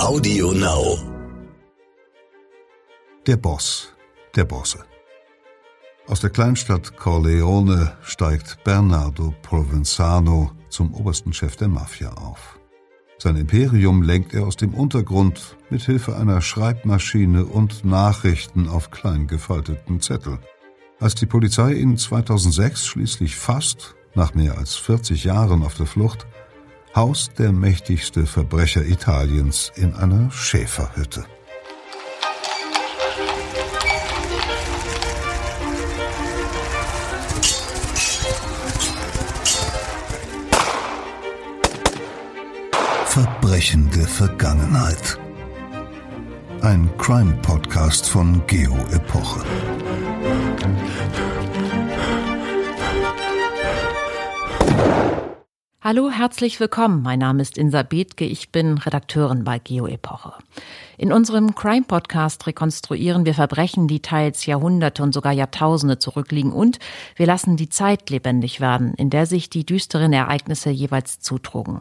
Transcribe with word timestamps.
Audio 0.00 0.52
Now. 0.52 0.98
Der 3.26 3.36
Boss 3.36 3.92
der 4.36 4.44
Bosse. 4.44 4.84
Aus 6.06 6.20
der 6.20 6.30
Kleinstadt 6.30 6.96
Corleone 6.96 7.96
steigt 8.02 8.62
Bernardo 8.64 9.34
Provenzano 9.42 10.52
zum 10.68 10.94
obersten 10.94 11.32
Chef 11.32 11.56
der 11.56 11.68
Mafia 11.68 12.12
auf. 12.12 12.58
Sein 13.18 13.36
Imperium 13.36 14.02
lenkt 14.02 14.34
er 14.34 14.46
aus 14.46 14.56
dem 14.56 14.74
Untergrund 14.74 15.56
mit 15.68 15.82
Hilfe 15.82 16.16
einer 16.16 16.40
Schreibmaschine 16.40 17.44
und 17.44 17.84
Nachrichten 17.84 18.68
auf 18.68 18.90
klein 18.90 19.26
gefalteten 19.26 20.00
Zettel. 20.00 20.38
Als 20.98 21.14
die 21.14 21.26
Polizei 21.26 21.74
ihn 21.74 21.96
2006 21.96 22.86
schließlich 22.86 23.36
fasst, 23.36 23.94
nach 24.14 24.34
mehr 24.34 24.58
als 24.58 24.76
40 24.76 25.24
Jahren 25.24 25.62
auf 25.62 25.74
der 25.74 25.86
Flucht, 25.86 26.26
haust 26.94 27.38
der 27.38 27.52
mächtigste 27.52 28.26
Verbrecher 28.26 28.84
Italiens 28.84 29.72
in 29.76 29.94
einer 29.94 30.30
Schäferhütte. 30.30 31.24
Verbrechende 43.06 44.06
Vergangenheit. 44.06 45.18
Ein 46.60 46.88
Crime-Podcast 46.98 48.08
von 48.08 48.46
Geo 48.46 48.76
Epoche. 48.92 49.44
Hallo, 55.82 56.10
herzlich 56.10 56.60
willkommen. 56.60 57.00
Mein 57.00 57.20
Name 57.20 57.40
ist 57.40 57.56
Insa 57.56 57.82
Bethke. 57.82 58.26
Ich 58.26 58.52
bin 58.52 58.76
Redakteurin 58.76 59.44
bei 59.44 59.58
Geo 59.58 59.86
Epoche. 59.86 60.34
In 61.00 61.14
unserem 61.14 61.54
Crime 61.54 61.86
Podcast 61.86 62.46
rekonstruieren 62.46 63.24
wir 63.24 63.32
Verbrechen, 63.32 63.88
die 63.88 64.00
teils 64.00 64.44
Jahrhunderte 64.44 65.02
und 65.02 65.14
sogar 65.14 65.32
Jahrtausende 65.32 65.98
zurückliegen 65.98 66.52
und 66.52 66.78
wir 67.16 67.24
lassen 67.24 67.56
die 67.56 67.70
Zeit 67.70 68.10
lebendig 68.10 68.60
werden, 68.60 68.92
in 68.98 69.08
der 69.08 69.24
sich 69.24 69.48
die 69.48 69.64
düsteren 69.64 70.12
Ereignisse 70.12 70.68
jeweils 70.68 71.18
zutrugen. 71.18 71.80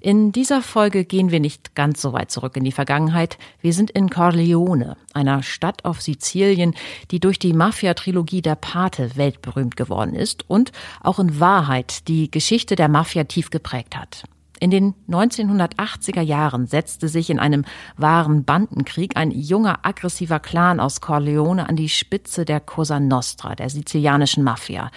In 0.00 0.32
dieser 0.32 0.62
Folge 0.62 1.04
gehen 1.04 1.30
wir 1.30 1.38
nicht 1.38 1.74
ganz 1.74 2.00
so 2.00 2.14
weit 2.14 2.30
zurück 2.30 2.56
in 2.56 2.64
die 2.64 2.72
Vergangenheit. 2.72 3.36
Wir 3.60 3.74
sind 3.74 3.90
in 3.90 4.08
Corleone, 4.08 4.96
einer 5.12 5.42
Stadt 5.42 5.84
auf 5.84 6.00
Sizilien, 6.00 6.74
die 7.10 7.20
durch 7.20 7.38
die 7.38 7.52
Mafia-Trilogie 7.52 8.40
der 8.40 8.54
Pate 8.54 9.16
weltberühmt 9.16 9.76
geworden 9.76 10.14
ist 10.14 10.48
und 10.48 10.72
auch 11.02 11.18
in 11.18 11.40
Wahrheit 11.40 12.08
die 12.08 12.30
Geschichte 12.30 12.74
der 12.74 12.88
Mafia 12.88 13.24
tief 13.24 13.50
geprägt 13.50 13.98
hat. 13.98 14.24
In 14.58 14.70
den 14.70 14.94
1980er 15.08 16.22
Jahren 16.22 16.66
setzte 16.66 17.08
sich 17.08 17.28
in 17.28 17.38
einem 17.38 17.64
wahren 17.96 18.44
Bandenkrieg 18.44 19.16
ein 19.16 19.30
junger, 19.30 19.80
aggressiver 19.82 20.40
Clan 20.40 20.80
aus 20.80 21.00
Corleone 21.00 21.68
an 21.68 21.76
die 21.76 21.90
Spitze 21.90 22.44
der 22.44 22.60
Cosa 22.60 22.98
Nostra, 22.98 23.54
der 23.54 23.68
sizilianischen 23.68 24.42
Mafia. 24.42 24.90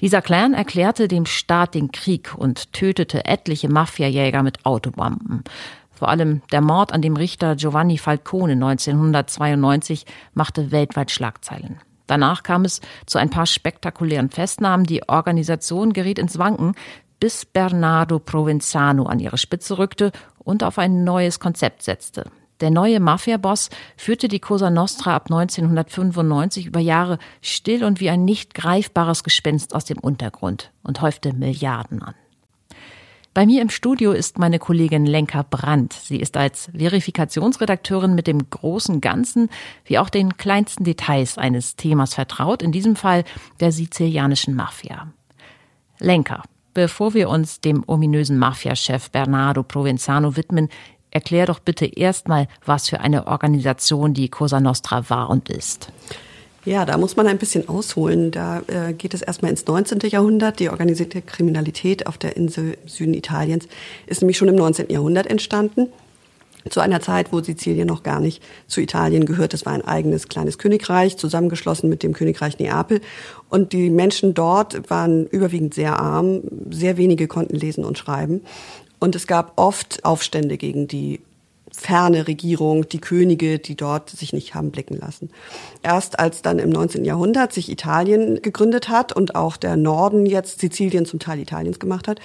Dieser 0.00 0.20
Clan 0.20 0.52
erklärte 0.52 1.08
dem 1.08 1.24
Staat 1.24 1.74
den 1.74 1.92
Krieg 1.92 2.34
und 2.36 2.72
tötete 2.72 3.24
etliche 3.24 3.70
Mafiajäger 3.70 4.42
mit 4.42 4.66
Autobomben. 4.66 5.44
Vor 5.92 6.08
allem 6.08 6.42
der 6.52 6.60
Mord 6.60 6.92
an 6.92 7.00
dem 7.00 7.16
Richter 7.16 7.56
Giovanni 7.56 7.96
Falcone 7.96 8.52
1992 8.52 10.04
machte 10.34 10.70
weltweit 10.70 11.10
Schlagzeilen. 11.10 11.78
Danach 12.06 12.42
kam 12.42 12.64
es 12.64 12.80
zu 13.06 13.18
ein 13.18 13.30
paar 13.30 13.46
spektakulären 13.46 14.30
Festnahmen. 14.30 14.86
Die 14.86 15.08
Organisation 15.08 15.92
geriet 15.92 16.18
ins 16.18 16.38
Wanken 16.38 16.74
bis 17.20 17.44
Bernardo 17.44 18.18
Provenzano 18.18 19.04
an 19.04 19.20
ihre 19.20 19.38
Spitze 19.38 19.78
rückte 19.78 20.12
und 20.38 20.62
auf 20.62 20.78
ein 20.78 21.04
neues 21.04 21.40
Konzept 21.40 21.82
setzte. 21.82 22.30
Der 22.60 22.70
neue 22.70 23.00
Mafia-Boss 23.00 23.68
führte 23.96 24.28
die 24.28 24.40
Cosa 24.40 24.70
Nostra 24.70 25.14
ab 25.14 25.26
1995 25.26 26.66
über 26.66 26.80
Jahre 26.80 27.18
still 27.42 27.84
und 27.84 28.00
wie 28.00 28.08
ein 28.08 28.24
nicht 28.24 28.54
greifbares 28.54 29.24
Gespenst 29.24 29.74
aus 29.74 29.84
dem 29.84 29.98
Untergrund 29.98 30.72
und 30.82 31.02
häufte 31.02 31.34
Milliarden 31.34 32.02
an. 32.02 32.14
Bei 33.34 33.44
mir 33.44 33.60
im 33.60 33.68
Studio 33.68 34.12
ist 34.12 34.38
meine 34.38 34.58
Kollegin 34.58 35.04
Lenka 35.04 35.42
Brandt. 35.42 35.92
Sie 35.92 36.16
ist 36.16 36.38
als 36.38 36.70
Verifikationsredakteurin 36.74 38.14
mit 38.14 38.26
dem 38.26 38.48
großen 38.48 39.02
Ganzen 39.02 39.50
wie 39.84 39.98
auch 39.98 40.08
den 40.08 40.38
kleinsten 40.38 40.84
Details 40.84 41.36
eines 41.36 41.76
Themas 41.76 42.14
vertraut, 42.14 42.62
in 42.62 42.72
diesem 42.72 42.96
Fall 42.96 43.24
der 43.60 43.72
sizilianischen 43.72 44.54
Mafia. 44.54 45.12
Lenka, 45.98 46.44
Bevor 46.76 47.14
wir 47.14 47.30
uns 47.30 47.62
dem 47.62 47.84
ominösen 47.86 48.36
Mafiachef 48.36 49.10
Bernardo 49.10 49.62
Provenzano 49.62 50.36
widmen, 50.36 50.68
erklär 51.10 51.46
doch 51.46 51.58
bitte 51.58 51.86
erstmal, 51.86 52.48
was 52.66 52.90
für 52.90 53.00
eine 53.00 53.28
Organisation 53.28 54.12
die 54.12 54.28
Cosa 54.28 54.60
Nostra 54.60 55.08
war 55.08 55.30
und 55.30 55.48
ist. 55.48 55.90
Ja, 56.66 56.84
da 56.84 56.98
muss 56.98 57.16
man 57.16 57.28
ein 57.28 57.38
bisschen 57.38 57.66
ausholen. 57.70 58.30
Da 58.30 58.60
äh, 58.66 58.92
geht 58.92 59.14
es 59.14 59.22
erstmal 59.22 59.52
ins 59.52 59.66
19. 59.66 60.00
Jahrhundert. 60.10 60.60
Die 60.60 60.68
organisierte 60.68 61.22
Kriminalität 61.22 62.06
auf 62.06 62.18
der 62.18 62.36
Insel 62.36 62.76
Süden 62.84 63.14
Italiens 63.14 63.66
ist 64.06 64.20
nämlich 64.20 64.36
schon 64.36 64.48
im 64.48 64.56
19. 64.56 64.90
Jahrhundert 64.90 65.28
entstanden 65.28 65.88
zu 66.70 66.80
einer 66.80 67.00
Zeit, 67.00 67.32
wo 67.32 67.40
Sizilien 67.40 67.86
noch 67.86 68.02
gar 68.02 68.20
nicht 68.20 68.42
zu 68.66 68.80
Italien 68.80 69.26
gehört. 69.26 69.54
Es 69.54 69.66
war 69.66 69.72
ein 69.72 69.86
eigenes 69.86 70.28
kleines 70.28 70.58
Königreich, 70.58 71.16
zusammengeschlossen 71.16 71.88
mit 71.88 72.02
dem 72.02 72.12
Königreich 72.12 72.58
Neapel. 72.58 73.00
Und 73.48 73.72
die 73.72 73.90
Menschen 73.90 74.34
dort 74.34 74.90
waren 74.90 75.26
überwiegend 75.26 75.74
sehr 75.74 75.98
arm. 75.98 76.42
Sehr 76.70 76.96
wenige 76.96 77.28
konnten 77.28 77.56
lesen 77.56 77.84
und 77.84 77.98
schreiben. 77.98 78.42
Und 78.98 79.14
es 79.14 79.26
gab 79.26 79.52
oft 79.56 80.04
Aufstände 80.04 80.56
gegen 80.56 80.88
die 80.88 81.20
ferne 81.76 82.26
Regierung, 82.26 82.88
die 82.88 83.00
Könige, 83.00 83.58
die 83.58 83.76
dort 83.76 84.08
sich 84.08 84.32
nicht 84.32 84.54
haben 84.54 84.70
blicken 84.70 84.96
lassen. 84.98 85.30
Erst 85.82 86.18
als 86.18 86.40
dann 86.40 86.58
im 86.58 86.70
19. 86.70 87.04
Jahrhundert 87.04 87.52
sich 87.52 87.70
Italien 87.70 88.40
gegründet 88.40 88.88
hat 88.88 89.12
und 89.12 89.34
auch 89.34 89.58
der 89.58 89.76
Norden 89.76 90.24
jetzt 90.24 90.60
Sizilien 90.60 91.04
zum 91.04 91.18
Teil 91.18 91.38
Italiens 91.38 91.78
gemacht 91.78 92.08
hat, 92.08 92.20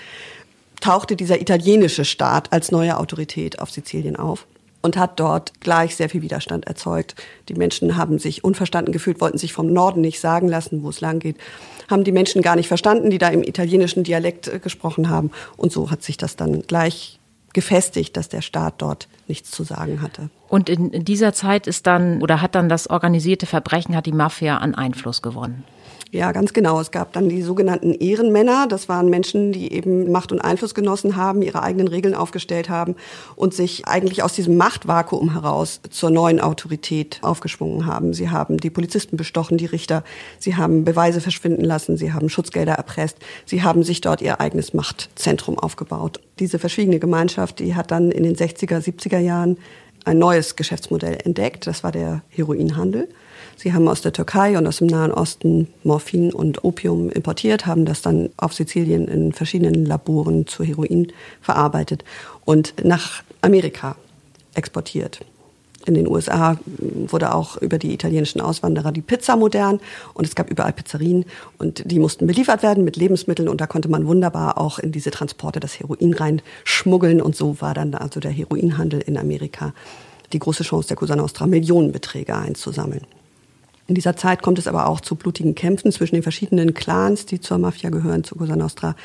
tauchte 0.82 1.16
dieser 1.16 1.40
italienische 1.40 2.04
Staat 2.04 2.52
als 2.52 2.72
neue 2.72 2.98
Autorität 2.98 3.60
auf 3.60 3.72
Sizilien 3.72 4.18
auf 4.18 4.46
und 4.82 4.98
hat 4.98 5.20
dort 5.20 5.60
gleich 5.62 5.96
sehr 5.96 6.10
viel 6.10 6.22
Widerstand 6.22 6.68
erzeugt. 6.68 7.16
Die 7.50 7.54
Menschen 7.54 7.98
haben 7.98 8.20
sich 8.20 8.44
unverstanden 8.44 8.92
gefühlt, 8.92 9.22
wollten 9.22 9.38
sich 9.38 9.54
vom 9.54 9.72
Norden 9.72 10.02
nicht 10.02 10.20
sagen 10.20 10.48
lassen, 10.48 10.84
wo 10.84 10.90
es 10.90 11.02
lang 11.02 11.20
geht, 11.20 11.38
haben 11.90 12.04
die 12.04 12.12
Menschen 12.12 12.42
gar 12.42 12.56
nicht 12.56 12.68
verstanden, 12.68 13.10
die 13.10 13.18
da 13.18 13.30
im 13.30 13.44
italienischen 13.44 14.04
Dialekt 14.04 14.48
äh, 14.48 14.60
gesprochen 14.60 15.10
haben. 15.10 15.32
Und 15.58 15.72
so 15.72 15.92
hat 15.92 16.04
sich 16.04 16.18
das 16.18 16.36
dann 16.36 16.64
gleich 16.64 17.20
gefestigt, 17.54 18.16
dass 18.18 18.30
der 18.30 18.42
Staat 18.42 18.76
dort 18.78 19.08
nichts 19.28 19.52
zu 19.52 19.64
sagen 19.64 20.02
hatte. 20.02 20.30
Und 20.48 20.70
in 20.70 21.04
dieser 21.04 21.34
Zeit 21.34 21.68
ist 21.68 21.86
dann 21.86 22.22
oder 22.22 22.42
hat 22.42 22.56
dann 22.56 22.70
das 22.70 22.90
organisierte 22.90 23.46
Verbrechen, 23.46 23.96
hat 23.96 24.06
die 24.06 24.14
Mafia 24.14 24.58
an 24.58 24.74
Einfluss 24.74 25.22
gewonnen? 25.22 25.66
Ja, 26.14 26.34
ganz 26.34 26.52
genau. 26.52 26.82
Es 26.82 26.92
gab 26.92 27.14
dann 27.14 27.30
die 27.30 27.42
sogenannten 27.42 27.94
Ehrenmänner. 27.94 28.68
Das 28.68 28.90
waren 28.90 29.10
Menschen, 29.10 29.54
die 29.54 29.72
eben 29.72 30.12
Macht 30.12 30.34
und 30.34 30.42
Einfluss 30.42 30.76
genossen 30.76 31.16
haben, 31.16 31.42
ihre 31.42 31.64
eigenen 31.64 31.88
Regeln 31.88 32.16
aufgestellt 32.16 32.70
haben 32.70 32.98
und 33.38 33.54
sich 33.54 33.88
eigentlich 33.88 34.22
aus 34.22 34.34
diesem 34.34 34.58
Machtvakuum 34.58 35.32
heraus 35.32 35.80
zur 35.90 36.10
neuen 36.10 36.42
Autorität 36.42 37.20
aufgeschwungen 37.22 37.86
haben. 37.86 38.14
Sie 38.14 38.30
haben 38.30 38.58
die 38.58 38.70
Polizisten 38.70 39.16
bestochen, 39.16 39.58
die 39.58 39.68
Richter. 39.68 40.04
Sie 40.38 40.58
haben 40.58 40.84
Beweise 40.84 41.22
verschwinden 41.22 41.64
lassen. 41.64 41.96
Sie 41.96 42.12
haben 42.12 42.28
Schutzgelder 42.28 42.74
erpresst. 42.74 43.18
Sie 43.46 43.64
haben 43.64 43.84
sich 43.84 44.02
dort 44.02 44.22
ihr 44.22 44.42
eigenes 44.42 44.74
Machtzentrum 44.74 45.58
aufgebaut. 45.58 46.20
Diese 46.40 46.60
verschwiegene 46.60 47.00
Gemeinschaft, 47.00 47.60
die 47.60 47.74
hat 47.74 47.90
dann 47.90 48.12
in 48.12 48.24
den 48.24 48.36
60er, 48.36 48.84
70er 48.84 49.20
Jahren 49.20 49.58
ein 50.04 50.20
neues 50.20 50.58
Geschäftsmodell 50.58 51.20
entdeckt. 51.24 51.68
Das 51.68 51.86
war 51.86 51.94
der 51.94 52.22
Heroinhandel. 52.28 53.08
Sie 53.58 53.74
haben 53.74 53.88
aus 53.88 54.02
der 54.02 54.14
Türkei 54.14 54.58
und 54.58 54.68
aus 54.68 54.78
dem 54.78 54.88
Nahen 54.88 55.12
Osten 55.12 55.68
Morphin 55.84 56.34
und 56.34 56.64
Opium 56.64 57.10
importiert, 57.10 57.66
haben 57.66 57.86
das 57.86 58.02
dann 58.02 58.30
auf 58.38 58.54
Sizilien 58.54 59.08
in 59.08 59.34
verschiedenen 59.34 59.86
Laboren 59.86 60.48
zu 60.48 60.64
Heroin 60.64 61.12
verarbeitet 61.42 62.04
und 62.46 62.74
nach 62.84 63.24
Amerika 63.42 63.96
exportiert. 64.56 65.22
In 65.86 65.96
den 65.96 66.08
USA 66.08 66.58
wurde 66.78 67.34
auch 67.34 67.58
über 67.58 67.80
die 67.80 67.94
italienischen 67.94 68.40
Auswanderer 68.40 68.92
die 68.92 69.02
Pizza 69.02 69.36
modern 69.36 69.80
und 70.14 70.28
es 70.28 70.36
gab 70.36 70.50
überall 70.50 70.74
Pizzerien 70.74 71.26
und 71.58 71.84
die 71.90 71.98
mussten 71.98 72.28
beliefert 72.28 72.62
werden 72.62 72.84
mit 72.84 72.98
Lebensmitteln 72.98 73.50
und 73.50 73.62
da 73.62 73.68
konnte 73.68 73.90
man 73.90 74.06
wunderbar 74.06 74.60
auch 74.60 74.78
in 74.78 74.92
diese 74.92 75.10
Transporte 75.10 75.60
das 75.60 75.80
Heroin 75.80 76.14
reinschmuggeln 76.14 77.20
und 77.20 77.36
so 77.36 77.60
war 77.62 77.74
dann 77.74 77.96
also 77.96 78.20
der 78.20 78.32
Heroinhandel 78.32 79.02
in 79.02 79.18
Amerika 79.18 79.74
die 80.34 80.40
große 80.40 80.64
Chance 80.64 80.90
der 80.90 80.98
Cosa 80.98 81.16
Nostra, 81.16 81.48
Millionenbeträge 81.48 82.36
einzusammeln. 82.36 83.02
In 83.92 83.96
dieser 83.96 84.16
Zeit 84.16 84.42
kommt 84.42 84.58
es 84.58 84.68
aber 84.68 84.88
auch 84.88 85.02
zu 85.02 85.16
blutigen 85.16 85.54
Kämpfen 85.54 85.92
zwischen 85.92 86.16
den 86.16 86.24
verschiedenen 86.24 86.74
Clans, 86.74 87.26
die 87.26 87.42
zur 87.42 87.58
Mafia 87.58 87.90
gehören, 87.90 88.24
zu 88.24 88.36
Cosa 88.36 88.56
Nostra. 88.56 88.96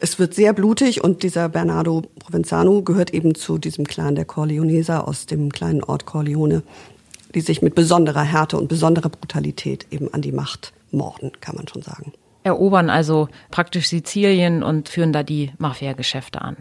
Es 0.00 0.18
wird 0.18 0.32
sehr 0.32 0.54
blutig 0.54 1.04
und 1.04 1.22
dieser 1.22 1.50
Bernardo 1.50 2.04
Provenzano 2.20 2.80
gehört 2.80 3.12
eben 3.12 3.34
zu 3.34 3.58
diesem 3.58 3.84
Clan 3.84 4.14
der 4.14 4.24
Corleoneser 4.24 5.06
aus 5.06 5.26
dem 5.26 5.52
kleinen 5.52 5.84
Ort 5.84 6.06
Corleone, 6.06 6.62
die 7.34 7.42
sich 7.42 7.60
mit 7.60 7.74
besonderer 7.74 8.22
Härte 8.22 8.56
und 8.56 8.68
besonderer 8.68 9.10
Brutalität 9.10 9.88
eben 9.90 10.14
an 10.14 10.22
die 10.22 10.32
Macht 10.32 10.72
morden, 10.90 11.32
kann 11.42 11.56
man 11.56 11.68
schon 11.68 11.82
sagen. 11.82 12.14
Erobern 12.44 12.88
also 12.88 13.28
praktisch 13.50 13.90
Sizilien 13.90 14.62
und 14.62 14.88
führen 14.88 15.12
da 15.12 15.22
die 15.22 15.52
Mafia-Geschäfte 15.58 16.40
an. 16.40 16.56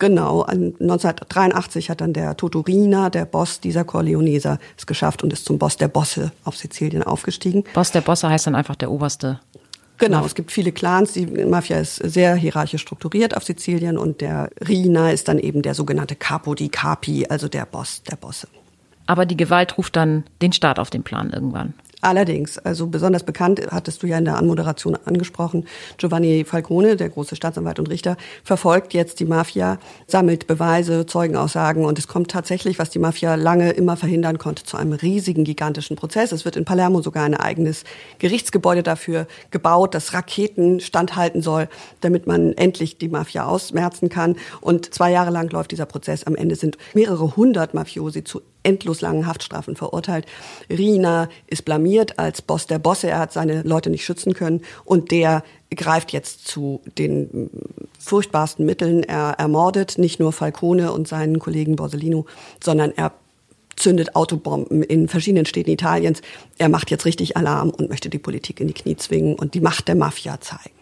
Genau, 0.00 0.44
1983 0.44 1.90
hat 1.90 2.00
dann 2.00 2.14
der 2.14 2.34
Totorina, 2.34 3.10
der 3.10 3.26
Boss 3.26 3.60
dieser 3.60 3.84
Corleoneser, 3.84 4.58
es 4.78 4.86
geschafft 4.86 5.22
und 5.22 5.30
ist 5.30 5.44
zum 5.44 5.58
Boss 5.58 5.76
der 5.76 5.88
Bosse 5.88 6.32
auf 6.42 6.56
Sizilien 6.56 7.02
aufgestiegen. 7.02 7.64
Boss 7.74 7.92
der 7.92 8.00
Bosse 8.00 8.30
heißt 8.30 8.46
dann 8.46 8.54
einfach 8.54 8.76
der 8.76 8.90
oberste. 8.90 9.40
Genau, 9.98 10.24
es 10.24 10.34
gibt 10.34 10.52
viele 10.52 10.72
Clans, 10.72 11.12
die 11.12 11.26
Mafia 11.26 11.78
ist 11.78 11.96
sehr 11.96 12.34
hierarchisch 12.34 12.80
strukturiert 12.80 13.36
auf 13.36 13.44
Sizilien 13.44 13.98
und 13.98 14.22
der 14.22 14.48
Rina 14.66 15.10
ist 15.10 15.28
dann 15.28 15.38
eben 15.38 15.60
der 15.60 15.74
sogenannte 15.74 16.16
Capo 16.16 16.54
di 16.54 16.70
Capi, 16.70 17.26
also 17.28 17.48
der 17.48 17.66
Boss 17.66 18.02
der 18.10 18.16
Bosse. 18.16 18.48
Aber 19.06 19.26
die 19.26 19.36
Gewalt 19.36 19.76
ruft 19.76 19.96
dann 19.96 20.24
den 20.40 20.54
Staat 20.54 20.78
auf 20.78 20.88
den 20.88 21.02
Plan 21.02 21.28
irgendwann. 21.28 21.74
Allerdings, 22.02 22.58
also 22.58 22.86
besonders 22.86 23.24
bekannt, 23.24 23.60
hattest 23.70 24.02
du 24.02 24.06
ja 24.06 24.16
in 24.16 24.24
der 24.24 24.36
Anmoderation 24.36 24.96
angesprochen, 25.04 25.66
Giovanni 25.98 26.44
Falcone, 26.44 26.96
der 26.96 27.10
große 27.10 27.36
Staatsanwalt 27.36 27.78
und 27.78 27.90
Richter, 27.90 28.16
verfolgt 28.42 28.94
jetzt 28.94 29.20
die 29.20 29.26
Mafia, 29.26 29.78
sammelt 30.06 30.46
Beweise, 30.46 31.04
Zeugenaussagen 31.04 31.84
und 31.84 31.98
es 31.98 32.08
kommt 32.08 32.30
tatsächlich, 32.30 32.78
was 32.78 32.90
die 32.90 32.98
Mafia 32.98 33.34
lange 33.34 33.70
immer 33.72 33.96
verhindern 33.96 34.38
konnte, 34.38 34.64
zu 34.64 34.76
einem 34.76 34.92
riesigen, 34.92 35.44
gigantischen 35.44 35.96
Prozess. 35.96 36.32
Es 36.32 36.44
wird 36.44 36.56
in 36.56 36.64
Palermo 36.64 37.02
sogar 37.02 37.24
ein 37.24 37.34
eigenes 37.34 37.84
Gerichtsgebäude 38.18 38.82
dafür 38.82 39.26
gebaut, 39.50 39.94
das 39.94 40.14
Raketen 40.14 40.80
standhalten 40.80 41.42
soll, 41.42 41.68
damit 42.00 42.26
man 42.26 42.54
endlich 42.54 42.96
die 42.96 43.08
Mafia 43.08 43.44
ausmerzen 43.44 44.08
kann. 44.08 44.36
Und 44.60 44.94
zwei 44.94 45.10
Jahre 45.10 45.30
lang 45.30 45.50
läuft 45.50 45.70
dieser 45.70 45.86
Prozess. 45.86 46.24
Am 46.24 46.34
Ende 46.34 46.56
sind 46.56 46.78
mehrere 46.94 47.36
hundert 47.36 47.74
Mafiosi 47.74 48.24
zu 48.24 48.40
endlos 48.62 49.00
langen 49.00 49.26
Haftstrafen 49.26 49.76
verurteilt. 49.76 50.26
Rina 50.68 51.28
ist 51.46 51.64
blamiert 51.64 52.18
als 52.18 52.42
Boss 52.42 52.66
der 52.66 52.78
Bosse. 52.78 53.08
Er 53.08 53.18
hat 53.18 53.32
seine 53.32 53.62
Leute 53.62 53.90
nicht 53.90 54.04
schützen 54.04 54.34
können 54.34 54.62
und 54.84 55.10
der 55.10 55.42
greift 55.74 56.12
jetzt 56.12 56.46
zu 56.46 56.80
den 56.98 57.50
furchtbarsten 57.98 58.66
Mitteln. 58.66 59.02
Er 59.02 59.34
ermordet 59.38 59.98
nicht 59.98 60.20
nur 60.20 60.32
Falcone 60.32 60.92
und 60.92 61.08
seinen 61.08 61.38
Kollegen 61.38 61.76
Borsellino, 61.76 62.26
sondern 62.62 62.92
er 62.96 63.12
zündet 63.76 64.14
Autobomben 64.14 64.82
in 64.82 65.08
verschiedenen 65.08 65.46
Städten 65.46 65.70
Italiens. 65.70 66.20
Er 66.58 66.68
macht 66.68 66.90
jetzt 66.90 67.06
richtig 67.06 67.36
Alarm 67.36 67.70
und 67.70 67.88
möchte 67.88 68.10
die 68.10 68.18
Politik 68.18 68.60
in 68.60 68.68
die 68.68 68.74
Knie 68.74 68.96
zwingen 68.96 69.34
und 69.34 69.54
die 69.54 69.60
Macht 69.60 69.88
der 69.88 69.94
Mafia 69.94 70.40
zeigen. 70.40 70.74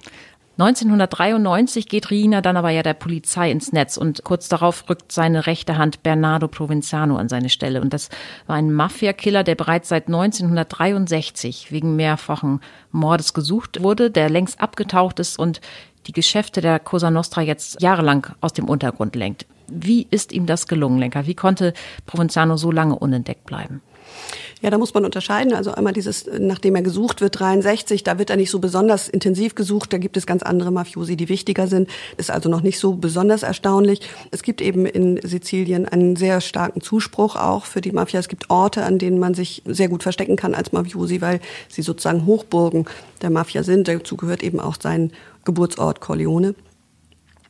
1993 0.58 1.88
geht 1.88 2.10
Rina 2.10 2.40
dann 2.40 2.56
aber 2.56 2.70
ja 2.70 2.82
der 2.82 2.94
Polizei 2.94 3.48
ins 3.48 3.70
Netz 3.72 3.96
und 3.96 4.24
kurz 4.24 4.48
darauf 4.48 4.90
rückt 4.90 5.12
seine 5.12 5.46
rechte 5.46 5.78
Hand 5.78 6.02
Bernardo 6.02 6.48
Provenzano 6.48 7.16
an 7.16 7.28
seine 7.28 7.48
Stelle. 7.48 7.80
Und 7.80 7.92
das 7.92 8.08
war 8.48 8.56
ein 8.56 8.72
Mafia-Killer, 8.72 9.44
der 9.44 9.54
bereits 9.54 9.88
seit 9.88 10.08
1963 10.08 11.70
wegen 11.70 11.94
mehrfachen 11.94 12.60
Mordes 12.90 13.34
gesucht 13.34 13.84
wurde, 13.84 14.10
der 14.10 14.30
längst 14.30 14.60
abgetaucht 14.60 15.20
ist 15.20 15.38
und 15.38 15.60
die 16.08 16.12
Geschäfte 16.12 16.60
der 16.60 16.80
Cosa 16.80 17.12
Nostra 17.12 17.40
jetzt 17.40 17.80
jahrelang 17.80 18.26
aus 18.40 18.52
dem 18.52 18.68
Untergrund 18.68 19.14
lenkt. 19.14 19.46
Wie 19.68 20.08
ist 20.10 20.32
ihm 20.32 20.46
das 20.46 20.66
gelungen, 20.66 20.98
Lenker? 20.98 21.26
Wie 21.26 21.34
konnte 21.34 21.72
Provenzano 22.06 22.56
so 22.56 22.72
lange 22.72 22.98
unentdeckt 22.98 23.46
bleiben? 23.46 23.80
Ja, 24.60 24.70
da 24.70 24.78
muss 24.78 24.94
man 24.94 25.04
unterscheiden. 25.04 25.52
Also 25.52 25.72
einmal 25.72 25.92
dieses, 25.92 26.28
nachdem 26.38 26.74
er 26.74 26.82
gesucht 26.82 27.20
wird, 27.20 27.38
63, 27.38 28.02
da 28.02 28.18
wird 28.18 28.30
er 28.30 28.36
nicht 28.36 28.50
so 28.50 28.58
besonders 28.58 29.08
intensiv 29.08 29.54
gesucht. 29.54 29.92
Da 29.92 29.98
gibt 29.98 30.16
es 30.16 30.26
ganz 30.26 30.42
andere 30.42 30.72
Mafiosi, 30.72 31.16
die 31.16 31.28
wichtiger 31.28 31.68
sind. 31.68 31.88
Ist 32.16 32.30
also 32.30 32.48
noch 32.48 32.62
nicht 32.62 32.78
so 32.78 32.94
besonders 32.94 33.42
erstaunlich. 33.42 34.00
Es 34.30 34.42
gibt 34.42 34.60
eben 34.60 34.84
in 34.86 35.20
Sizilien 35.22 35.86
einen 35.86 36.16
sehr 36.16 36.40
starken 36.40 36.80
Zuspruch 36.80 37.36
auch 37.36 37.66
für 37.66 37.80
die 37.80 37.92
Mafia. 37.92 38.20
Es 38.20 38.28
gibt 38.28 38.50
Orte, 38.50 38.84
an 38.84 38.98
denen 38.98 39.18
man 39.18 39.34
sich 39.34 39.62
sehr 39.64 39.88
gut 39.88 40.02
verstecken 40.02 40.36
kann 40.36 40.54
als 40.54 40.72
Mafiosi, 40.72 41.20
weil 41.20 41.40
sie 41.68 41.82
sozusagen 41.82 42.26
Hochburgen 42.26 42.86
der 43.22 43.30
Mafia 43.30 43.62
sind. 43.62 43.86
Dazu 43.86 44.16
gehört 44.16 44.42
eben 44.42 44.58
auch 44.58 44.76
sein 44.80 45.12
Geburtsort 45.44 46.00
Corleone 46.00 46.54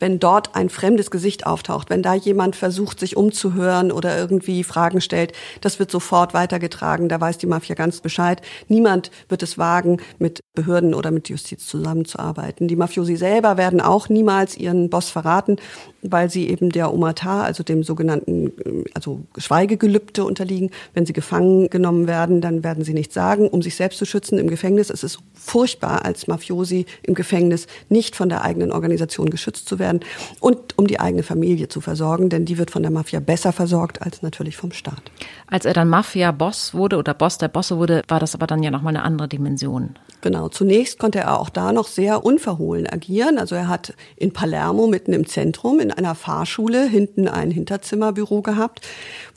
wenn 0.00 0.18
dort 0.18 0.54
ein 0.54 0.68
fremdes 0.68 1.10
Gesicht 1.10 1.46
auftaucht, 1.46 1.90
wenn 1.90 2.02
da 2.02 2.14
jemand 2.14 2.56
versucht, 2.56 3.00
sich 3.00 3.16
umzuhören 3.16 3.92
oder 3.92 4.16
irgendwie 4.16 4.64
Fragen 4.64 5.00
stellt, 5.00 5.32
das 5.60 5.78
wird 5.78 5.90
sofort 5.90 6.34
weitergetragen. 6.34 7.08
Da 7.08 7.20
weiß 7.20 7.38
die 7.38 7.46
Mafia 7.46 7.74
ganz 7.74 8.00
Bescheid. 8.00 8.42
Niemand 8.68 9.10
wird 9.28 9.42
es 9.42 9.58
wagen, 9.58 9.98
mit 10.18 10.40
Behörden 10.54 10.94
oder 10.94 11.10
mit 11.10 11.28
Justiz 11.28 11.66
zusammenzuarbeiten. 11.66 12.68
Die 12.68 12.76
Mafiosi 12.76 13.16
selber 13.16 13.56
werden 13.56 13.80
auch 13.80 14.08
niemals 14.08 14.56
ihren 14.56 14.90
Boss 14.90 15.10
verraten, 15.10 15.56
weil 16.02 16.30
sie 16.30 16.48
eben 16.48 16.70
der 16.70 16.92
Omata, 16.92 17.42
also 17.42 17.62
dem 17.62 17.82
sogenannten, 17.82 18.52
also 18.94 19.22
Schweigegelübde 19.36 20.24
unterliegen. 20.24 20.70
Wenn 20.94 21.06
sie 21.06 21.12
gefangen 21.12 21.70
genommen 21.70 22.06
werden, 22.06 22.40
dann 22.40 22.62
werden 22.64 22.84
sie 22.84 22.94
nichts 22.94 23.14
sagen, 23.14 23.48
um 23.48 23.62
sich 23.62 23.74
selbst 23.74 23.98
zu 23.98 24.04
schützen 24.04 24.38
im 24.38 24.48
Gefängnis. 24.48 24.90
Es 24.90 25.02
ist 25.02 25.18
furchtbar, 25.34 26.04
als 26.04 26.26
Mafiosi 26.26 26.86
im 27.02 27.14
Gefängnis 27.14 27.66
nicht 27.88 28.16
von 28.16 28.28
der 28.28 28.42
eigenen 28.42 28.72
Organisation 28.72 29.30
geschützt 29.30 29.68
zu 29.68 29.78
werden 29.78 29.87
werden 29.88 30.00
und 30.40 30.76
um 30.78 30.86
die 30.86 31.00
eigene 31.00 31.22
Familie 31.22 31.68
zu 31.68 31.80
versorgen, 31.80 32.28
denn 32.28 32.44
die 32.44 32.58
wird 32.58 32.70
von 32.70 32.82
der 32.82 32.92
Mafia 32.92 33.20
besser 33.20 33.52
versorgt 33.52 34.02
als 34.02 34.22
natürlich 34.22 34.56
vom 34.56 34.72
Staat. 34.72 35.10
Als 35.46 35.64
er 35.64 35.72
dann 35.72 35.88
Mafia-Boss 35.88 36.74
wurde 36.74 36.96
oder 36.98 37.14
Boss 37.14 37.38
der 37.38 37.48
Bosse 37.48 37.78
wurde, 37.78 38.02
war 38.08 38.20
das 38.20 38.34
aber 38.34 38.46
dann 38.46 38.62
ja 38.62 38.70
nochmal 38.70 38.94
eine 38.94 39.04
andere 39.04 39.28
Dimension. 39.28 39.96
Genau, 40.20 40.48
zunächst 40.48 40.98
konnte 40.98 41.20
er 41.20 41.38
auch 41.38 41.48
da 41.48 41.72
noch 41.72 41.86
sehr 41.86 42.24
unverhohlen 42.24 42.88
agieren. 42.88 43.38
Also 43.38 43.54
er 43.54 43.68
hat 43.68 43.94
in 44.16 44.32
Palermo 44.32 44.88
mitten 44.88 45.12
im 45.12 45.26
Zentrum 45.26 45.78
in 45.78 45.92
einer 45.92 46.16
Fahrschule 46.16 46.88
hinten 46.88 47.28
ein 47.28 47.52
Hinterzimmerbüro 47.52 48.42
gehabt, 48.42 48.80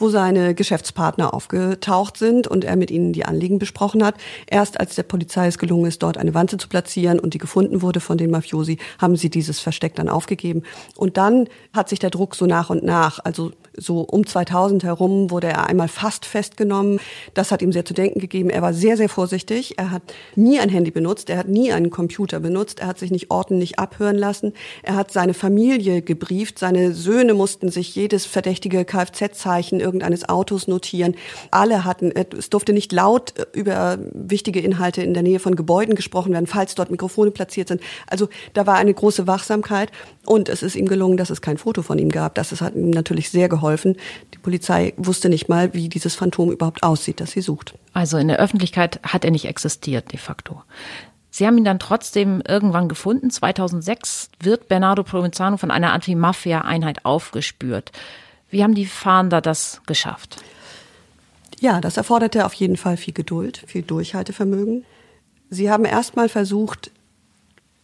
wo 0.02 0.10
seine 0.10 0.56
Geschäftspartner 0.56 1.34
aufgetaucht 1.34 2.18
sind 2.18 2.48
und 2.48 2.66
er 2.66 2.76
mit 2.76 2.92
ihnen 2.92 3.14
die 3.14 3.26
Anliegen 3.26 3.60
besprochen 3.60 4.04
hat. 4.04 4.16
Erst 4.48 4.80
als 4.80 4.96
der 4.96 5.04
Polizei 5.04 5.48
es 5.48 5.58
gelungen 5.58 5.86
ist, 5.86 6.04
dort 6.04 6.18
eine 6.18 6.34
Wanze 6.34 6.58
zu 6.58 6.68
platzieren 6.68 7.20
und 7.20 7.34
die 7.34 7.38
gefunden 7.38 7.82
wurde 7.82 8.00
von 8.00 8.18
den 8.18 8.32
Mafiosi, 8.32 8.78
haben 9.00 9.16
sie 9.16 9.30
dieses 9.30 9.60
Versteck 9.60 9.96
dann 9.96 10.10
aufgegeben. 10.10 10.64
Und 10.96 11.18
dann 11.18 11.48
hat 11.74 11.90
sich 11.90 12.00
der 12.00 12.10
Druck 12.10 12.36
so 12.36 12.46
nach 12.46 12.70
und 12.70 12.84
nach, 12.84 13.20
also 13.24 13.52
so 13.78 14.02
um 14.02 14.26
2000 14.26 14.84
herum 14.84 15.32
wurde 15.32 15.48
er 15.48 15.68
einmal 15.68 15.88
fast 15.88 16.26
festgenommen. 16.26 17.00
Das 17.34 17.52
hat 17.52 17.62
ihm 17.62 17.72
sehr 17.72 17.86
zu 17.86 17.94
denken 17.94 18.20
gegeben. 18.20 18.50
Er 18.50 18.62
war 18.62 18.74
sehr, 18.74 18.98
sehr 18.98 19.08
vorsichtig. 19.08 19.78
Er 19.78 19.92
hat 19.92 20.02
nie 20.36 20.60
ein 20.60 20.70
Handy 20.70 20.92
benutzt. 20.92 21.30
Er 21.30 21.38
hat 21.38 21.48
nie 21.48 21.72
einen 21.72 21.90
Computer 21.90 22.40
benutzt. 22.40 22.80
Er 22.82 22.88
hat 22.88 23.00
sich 23.00 23.12
nicht 23.12 23.32
ordentlich 23.32 23.80
abhören 23.80 24.18
lassen. 24.18 24.54
Er 24.84 24.96
hat 24.96 25.12
seine 25.12 25.34
Familie 25.34 26.02
gebrieft. 26.02 26.60
Seine 26.60 26.94
Söhne 26.94 27.34
mussten 27.34 27.70
sich 27.70 27.96
jedes 27.96 28.26
verdächtige 28.26 28.84
Kfz-Zeichen 28.84 29.80
irgendeines 29.80 30.28
Autos 30.28 30.68
notieren. 30.68 31.16
Alle 31.50 31.86
hatten, 31.86 32.12
es 32.12 32.50
durfte 32.50 32.74
nicht 32.74 32.92
laut 32.92 33.34
über 33.54 34.00
wichtige 34.14 34.60
Inhalte 34.60 35.02
in 35.02 35.14
der 35.14 35.24
Nähe 35.24 35.40
von 35.40 35.56
Gebäuden 35.56 35.96
gesprochen 35.96 36.34
werden, 36.34 36.48
falls 36.48 36.76
dort 36.76 36.92
Mikrofone 36.92 37.32
platziert 37.32 37.70
sind. 37.70 37.82
Also 38.08 38.28
da 38.54 38.68
war 38.68 38.76
eine 38.76 38.94
große 38.94 39.28
Wachsamkeit 39.28 39.92
und 40.26 40.50
es 40.50 40.62
ist 40.62 40.76
ihm 40.76 40.88
gelungen, 40.88 41.16
dass 41.16 41.30
es 41.30 41.42
kein 41.42 41.58
Foto 41.58 41.82
von 41.82 41.98
ihm 41.98 42.10
gab. 42.10 42.36
Das 42.36 42.60
hat 42.60 42.76
ihm 42.76 42.90
natürlich 42.90 43.30
sehr 43.30 43.48
geholfen. 43.48 43.61
Die 44.34 44.38
Polizei 44.38 44.94
wusste 44.98 45.30
nicht 45.30 45.50
mal, 45.50 45.74
wie 45.74 45.90
dieses 45.90 46.16
Phantom 46.16 46.52
überhaupt 46.52 46.84
aussieht, 46.84 47.20
das 47.20 47.32
sie 47.32 47.42
sucht. 47.42 47.76
Also 47.94 48.18
in 48.18 48.28
der 48.28 48.40
Öffentlichkeit 48.40 49.00
hat 49.04 49.26
er 49.26 49.32
nicht 49.32 49.46
existiert, 49.46 50.12
de 50.12 50.20
facto. 50.20 50.64
Sie 51.30 51.48
haben 51.48 51.58
ihn 51.58 51.64
dann 51.64 51.80
trotzdem 51.80 52.44
irgendwann 52.46 52.90
gefunden. 52.90 53.32
2006 53.32 54.30
wird 54.42 54.68
Bernardo 54.68 55.04
Provenzano 55.04 55.56
von 55.56 55.72
einer 55.72 55.94
Anti-Mafia-Einheit 55.94 57.06
aufgespürt. 57.06 57.92
Wie 58.50 58.64
haben 58.64 58.76
die 58.76 58.86
Fahnder 58.86 59.40
das 59.40 59.82
geschafft? 59.88 60.44
Ja, 61.62 61.80
das 61.80 61.96
erforderte 61.96 62.46
auf 62.46 62.54
jeden 62.54 62.76
Fall 62.76 62.98
viel 62.98 63.14
Geduld, 63.14 63.64
viel 63.66 63.82
Durchhaltevermögen. 63.84 64.84
Sie 65.50 65.72
haben 65.72 65.86
erstmal 65.86 66.28
versucht, 66.28 66.91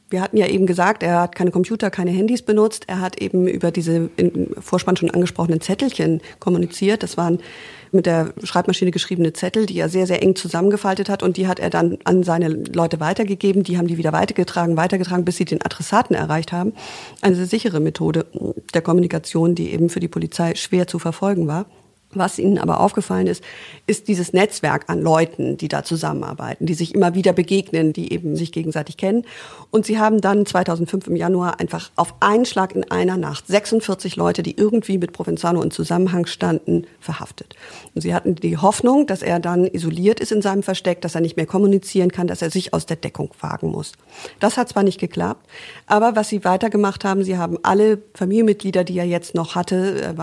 wir 0.09 0.21
hatten 0.21 0.37
ja 0.37 0.47
eben 0.47 0.65
gesagt, 0.65 1.03
er 1.03 1.21
hat 1.21 1.35
keine 1.35 1.51
Computer, 1.51 1.89
keine 1.89 2.11
Handys 2.11 2.41
benutzt. 2.41 2.85
Er 2.87 3.01
hat 3.01 3.21
eben 3.21 3.47
über 3.47 3.71
diese 3.71 4.09
im 4.15 4.49
Vorspann 4.59 4.95
schon 4.95 5.11
angesprochenen 5.11 5.59
Zettelchen 5.59 6.21
kommuniziert. 6.39 7.03
Das 7.03 7.17
waren 7.17 7.39
mit 7.91 8.05
der 8.05 8.33
Schreibmaschine 8.43 8.91
geschriebene 8.91 9.33
Zettel, 9.33 9.65
die 9.65 9.79
er 9.79 9.89
sehr, 9.89 10.07
sehr 10.07 10.23
eng 10.23 10.35
zusammengefaltet 10.35 11.09
hat. 11.09 11.23
Und 11.23 11.35
die 11.35 11.47
hat 11.47 11.59
er 11.59 11.69
dann 11.69 11.97
an 12.05 12.23
seine 12.23 12.47
Leute 12.47 12.99
weitergegeben. 12.99 13.63
Die 13.63 13.77
haben 13.77 13.87
die 13.87 13.97
wieder 13.97 14.13
weitergetragen, 14.13 14.77
weitergetragen, 14.77 15.25
bis 15.25 15.37
sie 15.37 15.45
den 15.45 15.61
Adressaten 15.61 16.15
erreicht 16.15 16.51
haben. 16.53 16.73
Eine 17.21 17.35
sehr 17.35 17.45
sichere 17.45 17.81
Methode 17.81 18.25
der 18.73 18.81
Kommunikation, 18.81 19.55
die 19.55 19.71
eben 19.71 19.89
für 19.89 19.99
die 19.99 20.07
Polizei 20.07 20.55
schwer 20.55 20.87
zu 20.87 20.99
verfolgen 20.99 21.47
war. 21.47 21.65
Was 22.17 22.39
ihnen 22.39 22.57
aber 22.57 22.79
aufgefallen 22.79 23.27
ist, 23.27 23.43
ist 23.85 24.07
dieses 24.07 24.33
Netzwerk 24.33 24.85
an 24.87 25.01
Leuten, 25.01 25.57
die 25.57 25.67
da 25.67 25.83
zusammenarbeiten, 25.83 26.65
die 26.65 26.73
sich 26.73 26.95
immer 26.95 27.13
wieder 27.13 27.33
begegnen, 27.33 27.93
die 27.93 28.11
eben 28.13 28.35
sich 28.35 28.51
gegenseitig 28.51 28.97
kennen. 28.97 29.25
Und 29.71 29.85
sie 29.85 29.99
haben 29.99 30.21
dann 30.21 30.45
2005 30.45 31.07
im 31.07 31.15
Januar 31.15 31.59
einfach 31.59 31.91
auf 31.95 32.15
einen 32.19 32.45
Schlag 32.45 32.75
in 32.75 32.89
einer 32.89 33.17
Nacht 33.17 33.47
46 33.47 34.15
Leute, 34.15 34.43
die 34.43 34.57
irgendwie 34.57 34.97
mit 34.97 35.13
Provenzano 35.13 35.61
in 35.61 35.71
Zusammenhang 35.71 36.25
standen, 36.25 36.85
verhaftet. 36.99 37.55
Und 37.93 38.01
sie 38.01 38.13
hatten 38.13 38.35
die 38.35 38.57
Hoffnung, 38.57 39.07
dass 39.07 39.21
er 39.21 39.39
dann 39.39 39.65
isoliert 39.65 40.19
ist 40.19 40.31
in 40.31 40.41
seinem 40.41 40.63
Versteck, 40.63 41.01
dass 41.01 41.15
er 41.15 41.21
nicht 41.21 41.37
mehr 41.37 41.45
kommunizieren 41.45 42.11
kann, 42.11 42.27
dass 42.27 42.41
er 42.41 42.49
sich 42.49 42.73
aus 42.73 42.85
der 42.85 42.97
Deckung 42.97 43.31
wagen 43.39 43.71
muss. 43.71 43.93
Das 44.39 44.57
hat 44.57 44.69
zwar 44.69 44.83
nicht 44.83 44.99
geklappt, 44.99 45.45
aber 45.85 46.15
was 46.15 46.29
sie 46.29 46.43
weitergemacht 46.43 47.03
haben, 47.03 47.23
sie 47.23 47.37
haben 47.37 47.57
alle 47.63 47.99
Familienmitglieder, 48.13 48.83
die 48.83 48.97
er 48.97 49.05
jetzt 49.05 49.35
noch 49.35 49.55
hatte, 49.55 50.15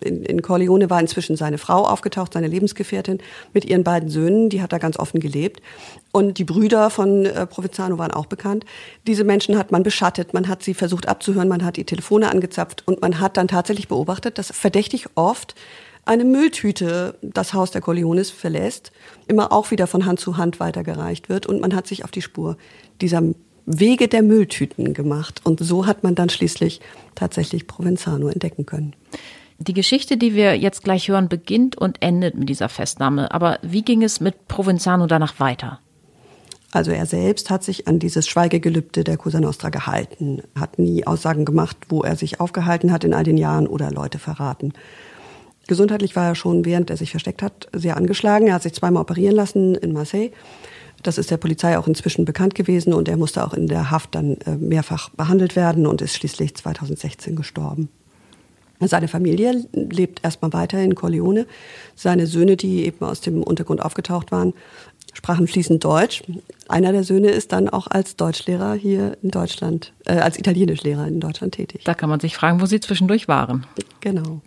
in 0.00 0.42
Corleone 0.42 0.90
war 0.90 1.00
inzwischen 1.00 1.21
inzwischen 1.22 1.36
seine 1.36 1.58
Frau 1.58 1.86
aufgetaucht, 1.86 2.32
seine 2.32 2.48
Lebensgefährtin 2.48 3.18
mit 3.52 3.64
ihren 3.64 3.84
beiden 3.84 4.08
Söhnen, 4.08 4.48
die 4.48 4.60
hat 4.60 4.72
da 4.72 4.78
ganz 4.78 4.98
offen 4.98 5.20
gelebt. 5.20 5.62
Und 6.10 6.38
die 6.38 6.44
Brüder 6.44 6.90
von 6.90 7.26
äh, 7.26 7.46
Provenzano 7.46 7.96
waren 7.98 8.10
auch 8.10 8.26
bekannt. 8.26 8.64
Diese 9.06 9.22
Menschen 9.22 9.56
hat 9.56 9.70
man 9.70 9.84
beschattet, 9.84 10.34
man 10.34 10.48
hat 10.48 10.62
sie 10.62 10.74
versucht 10.74 11.08
abzuhören, 11.08 11.48
man 11.48 11.64
hat 11.64 11.76
die 11.76 11.84
Telefone 11.84 12.30
angezapft 12.30 12.82
und 12.86 13.00
man 13.00 13.20
hat 13.20 13.36
dann 13.36 13.46
tatsächlich 13.46 13.88
beobachtet, 13.88 14.36
dass 14.38 14.50
verdächtig 14.50 15.06
oft 15.14 15.54
eine 16.04 16.24
Mülltüte 16.24 17.14
das 17.22 17.54
Haus 17.54 17.70
der 17.70 17.80
Corleones 17.80 18.30
verlässt, 18.30 18.90
immer 19.28 19.52
auch 19.52 19.70
wieder 19.70 19.86
von 19.86 20.04
Hand 20.04 20.18
zu 20.18 20.36
Hand 20.36 20.58
weitergereicht 20.58 21.28
wird 21.28 21.46
und 21.46 21.60
man 21.60 21.76
hat 21.76 21.86
sich 21.86 22.02
auf 22.02 22.10
die 22.10 22.22
Spur 22.22 22.56
dieser 23.00 23.22
Wege 23.64 24.08
der 24.08 24.24
Mülltüten 24.24 24.92
gemacht. 24.92 25.40
Und 25.44 25.60
so 25.60 25.86
hat 25.86 26.02
man 26.02 26.16
dann 26.16 26.28
schließlich 26.28 26.80
tatsächlich 27.14 27.68
Provenzano 27.68 28.26
entdecken 28.26 28.66
können. 28.66 28.96
Die 29.64 29.74
Geschichte, 29.74 30.16
die 30.16 30.34
wir 30.34 30.58
jetzt 30.58 30.82
gleich 30.82 31.06
hören, 31.06 31.28
beginnt 31.28 31.78
und 31.78 32.02
endet 32.02 32.36
mit 32.36 32.48
dieser 32.48 32.68
Festnahme. 32.68 33.30
Aber 33.32 33.60
wie 33.62 33.82
ging 33.82 34.02
es 34.02 34.18
mit 34.18 34.48
Provenzano 34.48 35.06
danach 35.06 35.38
weiter? 35.38 35.78
Also 36.72 36.90
er 36.90 37.06
selbst 37.06 37.48
hat 37.48 37.62
sich 37.62 37.86
an 37.86 38.00
dieses 38.00 38.26
Schweigegelübde 38.26 39.04
der 39.04 39.16
Cosa 39.16 39.38
Nostra 39.40 39.68
gehalten, 39.68 40.42
hat 40.58 40.80
nie 40.80 41.06
Aussagen 41.06 41.44
gemacht, 41.44 41.76
wo 41.90 42.02
er 42.02 42.16
sich 42.16 42.40
aufgehalten 42.40 42.90
hat 42.90 43.04
in 43.04 43.14
all 43.14 43.22
den 43.22 43.38
Jahren 43.38 43.68
oder 43.68 43.92
Leute 43.92 44.18
verraten. 44.18 44.72
Gesundheitlich 45.68 46.16
war 46.16 46.26
er 46.26 46.34
schon, 46.34 46.64
während 46.64 46.90
er 46.90 46.96
sich 46.96 47.12
versteckt 47.12 47.40
hat, 47.40 47.68
sehr 47.72 47.96
angeschlagen. 47.96 48.48
Er 48.48 48.54
hat 48.54 48.64
sich 48.64 48.74
zweimal 48.74 49.02
operieren 49.02 49.36
lassen 49.36 49.76
in 49.76 49.92
Marseille. 49.92 50.32
Das 51.04 51.18
ist 51.18 51.30
der 51.30 51.36
Polizei 51.36 51.78
auch 51.78 51.86
inzwischen 51.86 52.24
bekannt 52.24 52.56
gewesen 52.56 52.92
und 52.92 53.08
er 53.08 53.16
musste 53.16 53.46
auch 53.46 53.54
in 53.54 53.68
der 53.68 53.92
Haft 53.92 54.16
dann 54.16 54.38
äh, 54.44 54.56
mehrfach 54.56 55.10
behandelt 55.10 55.54
werden 55.54 55.86
und 55.86 56.02
ist 56.02 56.16
schließlich 56.16 56.56
2016 56.56 57.36
gestorben. 57.36 57.90
Seine 58.88 59.08
Familie 59.08 59.64
lebt 59.72 60.24
erstmal 60.24 60.52
weiter 60.52 60.78
in 60.78 60.94
Corleone. 60.94 61.46
Seine 61.94 62.26
Söhne, 62.26 62.56
die 62.56 62.84
eben 62.86 63.04
aus 63.04 63.20
dem 63.20 63.42
Untergrund 63.42 63.82
aufgetaucht 63.82 64.32
waren, 64.32 64.54
sprachen 65.12 65.46
fließend 65.46 65.84
Deutsch. 65.84 66.22
Einer 66.68 66.92
der 66.92 67.04
Söhne 67.04 67.30
ist 67.30 67.52
dann 67.52 67.68
auch 67.68 67.86
als 67.86 68.16
Deutschlehrer 68.16 68.74
hier 68.74 69.16
in 69.22 69.30
Deutschland, 69.30 69.92
äh, 70.06 70.14
als 70.14 70.38
Italienischlehrer 70.38 71.06
in 71.06 71.20
Deutschland 71.20 71.54
tätig. 71.54 71.82
Da 71.84 71.94
kann 71.94 72.08
man 72.08 72.20
sich 72.20 72.34
fragen, 72.34 72.60
wo 72.60 72.66
sie 72.66 72.80
zwischendurch 72.80 73.28
waren. 73.28 73.66
Genau. 74.00 74.40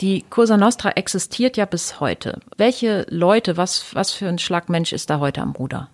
Die 0.00 0.24
Cosa 0.28 0.56
Nostra 0.56 0.90
existiert 0.90 1.56
ja 1.56 1.64
bis 1.64 2.00
heute. 2.00 2.40
Welche 2.58 3.06
Leute, 3.08 3.56
was, 3.56 3.94
was 3.94 4.12
für 4.12 4.28
ein 4.28 4.38
Schlagmensch 4.38 4.92
ist 4.92 5.08
da 5.08 5.20
heute 5.20 5.40
am 5.40 5.52
Ruder? 5.52 5.88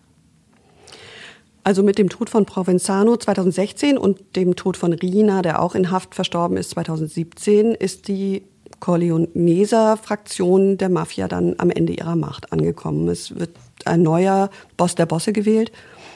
Also 1.64 1.82
mit 1.82 1.98
dem 1.98 2.08
Tod 2.08 2.28
von 2.28 2.44
Provenzano 2.44 3.16
2016 3.16 3.96
und 3.96 4.36
dem 4.36 4.56
Tod 4.56 4.76
von 4.76 4.92
Rina, 4.92 5.42
der 5.42 5.62
auch 5.62 5.74
in 5.74 5.90
Haft 5.90 6.14
verstorben 6.14 6.56
ist 6.56 6.70
2017, 6.70 7.74
ist 7.74 8.08
die 8.08 8.42
Corleoneser 8.80 9.96
Fraktion 9.96 10.76
der 10.76 10.88
Mafia 10.88 11.28
dann 11.28 11.54
am 11.58 11.70
Ende 11.70 11.92
ihrer 11.92 12.16
Macht 12.16 12.52
angekommen. 12.52 13.08
Es 13.08 13.38
wird 13.38 13.50
ein 13.84 14.02
neuer 14.02 14.50
Boss 14.76 14.96
der 14.96 15.06
Bosse 15.06 15.32
gewählt. 15.32 15.70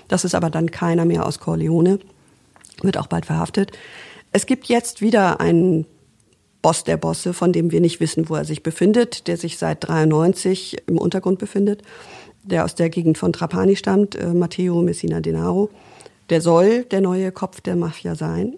Das 0.09 0.25
ist 0.25 0.35
aber 0.35 0.51
dann 0.51 0.71
keiner 0.73 1.05
mehr 1.05 1.27
aus 1.27 1.39
Corleone, 1.39 2.01
wird 2.83 2.99
auch 2.99 3.07
bald 3.07 3.27
verhaftet. 3.27 3.71
Es 4.33 4.47
gibt 4.47 4.67
jetzt 4.67 5.01
wieder 5.01 5.41
einen 5.41 5.87
Boss 6.61 6.83
der 6.83 6.97
Bosse, 6.97 7.33
von 7.33 7.53
dem 7.53 7.71
wir 7.71 7.81
nicht 7.81 8.01
wissen, 8.01 8.29
wo 8.29 8.35
er 8.35 8.45
sich 8.45 8.65
befindet, 8.65 9.29
der 9.29 9.37
sich 9.37 9.59
seit 9.59 9.87
93 9.87 10.83
im 10.89 10.99
Untergrund 10.99 11.39
befindet, 11.39 11.83
der 12.47 12.65
aus 12.65 12.75
der 12.75 12.91
Gegend 12.91 13.19
von 13.19 13.33
Trapani 13.33 13.77
stammt, 13.77 14.15
äh, 14.15 14.33
Matteo 14.33 14.83
Messina 14.83 15.21
Denaro. 15.21 15.71
Der 16.31 16.41
soll 16.41 16.85
der 16.85 17.01
neue 17.01 17.31
Kopf 17.33 17.61
der 17.61 17.77
Mafia 17.77 18.15
sein. 18.15 18.55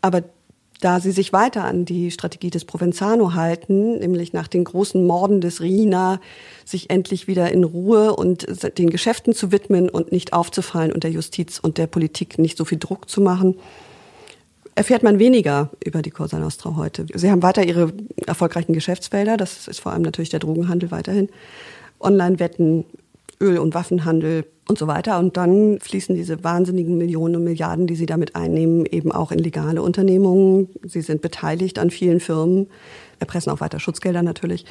Aber 0.00 0.22
da 0.80 1.00
sie 1.00 1.10
sich 1.10 1.32
weiter 1.32 1.64
an 1.64 1.84
die 1.84 2.10
Strategie 2.10 2.50
des 2.50 2.64
Provenzano 2.64 3.34
halten, 3.34 3.98
nämlich 3.98 4.32
nach 4.32 4.46
den 4.46 4.64
großen 4.64 5.04
Morden 5.06 5.40
des 5.40 5.60
Rina, 5.60 6.20
sich 6.64 6.90
endlich 6.90 7.26
wieder 7.26 7.50
in 7.50 7.64
Ruhe 7.64 8.14
und 8.14 8.46
den 8.78 8.90
Geschäften 8.90 9.34
zu 9.34 9.52
widmen 9.52 9.88
und 9.88 10.12
nicht 10.12 10.32
aufzufallen 10.32 10.92
und 10.92 11.04
der 11.04 11.10
Justiz 11.10 11.58
und 11.58 11.78
der 11.78 11.86
Politik 11.86 12.38
nicht 12.38 12.58
so 12.58 12.64
viel 12.64 12.78
Druck 12.78 13.08
zu 13.08 13.20
machen, 13.20 13.56
erfährt 14.74 15.02
man 15.02 15.18
weniger 15.18 15.70
über 15.82 16.02
die 16.02 16.10
Cosa 16.10 16.38
Nostra 16.38 16.76
heute. 16.76 17.06
Sie 17.14 17.30
haben 17.30 17.42
weiter 17.42 17.64
ihre 17.64 17.92
erfolgreichen 18.26 18.74
Geschäftsfelder, 18.74 19.38
das 19.38 19.68
ist 19.68 19.80
vor 19.80 19.92
allem 19.92 20.02
natürlich 20.02 20.28
der 20.28 20.40
Drogenhandel 20.40 20.90
weiterhin, 20.90 21.30
Online-Wetten, 21.98 22.84
Öl- 23.40 23.58
und 23.58 23.74
Waffenhandel 23.74 24.46
und 24.68 24.78
so 24.78 24.86
weiter. 24.86 25.18
Und 25.18 25.36
dann 25.36 25.78
fließen 25.80 26.14
diese 26.14 26.42
wahnsinnigen 26.42 26.98
Millionen 26.98 27.36
und 27.36 27.44
Milliarden, 27.44 27.86
die 27.86 27.96
sie 27.96 28.06
damit 28.06 28.34
einnehmen, 28.34 28.86
eben 28.86 29.12
auch 29.12 29.30
in 29.30 29.38
legale 29.38 29.82
Unternehmungen. 29.82 30.68
Sie 30.84 31.02
sind 31.02 31.22
beteiligt 31.22 31.78
an 31.78 31.90
vielen 31.90 32.20
Firmen, 32.20 32.68
erpressen 33.18 33.52
auch 33.52 33.60
weiter 33.60 33.80
Schutzgelder 33.80 34.22
natürlich. 34.22 34.64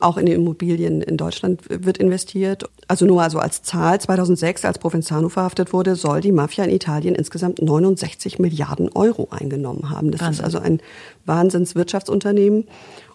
Auch 0.00 0.16
in 0.16 0.28
Immobilien 0.28 1.02
in 1.02 1.16
Deutschland 1.16 1.62
wird 1.68 1.98
investiert. 1.98 2.70
Also 2.86 3.04
nur 3.04 3.20
also 3.20 3.40
als 3.40 3.62
Zahl 3.62 4.00
2006, 4.00 4.64
als 4.64 4.78
Provenzano 4.78 5.28
verhaftet 5.28 5.72
wurde, 5.72 5.96
soll 5.96 6.20
die 6.20 6.30
Mafia 6.30 6.62
in 6.62 6.70
Italien 6.70 7.16
insgesamt 7.16 7.60
69 7.60 8.38
Milliarden 8.38 8.90
Euro 8.94 9.26
eingenommen 9.32 9.90
haben. 9.90 10.12
Das 10.12 10.20
Wahnsinn. 10.20 10.38
ist 10.38 10.44
also 10.44 10.58
ein 10.58 10.80
Wahnsinnswirtschaftsunternehmen. 11.26 12.68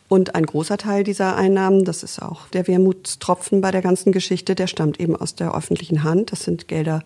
Und 0.08 0.36
ein 0.36 0.46
großer 0.46 0.78
Teil 0.78 1.04
dieser 1.04 1.36
Einnahmen, 1.36 1.86
das 1.86 2.04
ist 2.04 2.22
auch 2.22 2.48
der 2.50 2.68
Wermutstropfen 2.68 3.62
bei 3.62 3.72
der 3.72 3.82
ganzen 3.82 4.12
Geschichte, 4.12 4.54
der 4.54 4.68
stammt 4.68 5.00
eben 5.00 5.16
aus 5.16 5.36
der 5.36 5.56
öffentlichen 5.56 6.04
Hand. 6.04 6.32
Das 6.32 6.44
sind 6.44 6.68
Gelder 6.68 7.04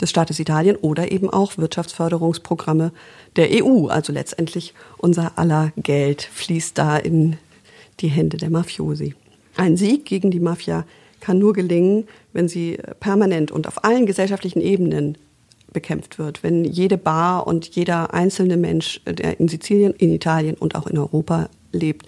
des 0.00 0.10
Staates 0.10 0.40
Italien 0.40 0.76
oder 0.76 1.12
eben 1.12 1.30
auch 1.30 1.56
Wirtschaftsförderungsprogramme 1.58 2.92
der 3.36 3.48
EU. 3.52 3.86
Also 3.86 4.12
letztendlich 4.12 4.74
unser 4.98 5.38
aller 5.38 5.72
Geld 5.76 6.22
fließt 6.22 6.76
da 6.76 6.96
in 6.96 7.36
die 8.00 8.08
Hände 8.08 8.36
der 8.36 8.50
Mafiosi. 8.50 9.14
Ein 9.56 9.76
Sieg 9.76 10.06
gegen 10.06 10.30
die 10.30 10.40
Mafia 10.40 10.84
kann 11.20 11.38
nur 11.38 11.52
gelingen, 11.52 12.08
wenn 12.32 12.48
sie 12.48 12.78
permanent 12.98 13.52
und 13.52 13.68
auf 13.68 13.84
allen 13.84 14.06
gesellschaftlichen 14.06 14.60
Ebenen 14.60 15.16
bekämpft 15.72 16.18
wird, 16.18 16.42
wenn 16.42 16.64
jede 16.64 16.98
Bar 16.98 17.46
und 17.46 17.68
jeder 17.68 18.12
einzelne 18.12 18.56
Mensch, 18.56 19.00
der 19.06 19.38
in 19.38 19.48
Sizilien, 19.48 19.92
in 19.92 20.12
Italien 20.12 20.56
und 20.56 20.74
auch 20.74 20.86
in 20.86 20.98
Europa 20.98 21.48
lebt, 21.72 22.06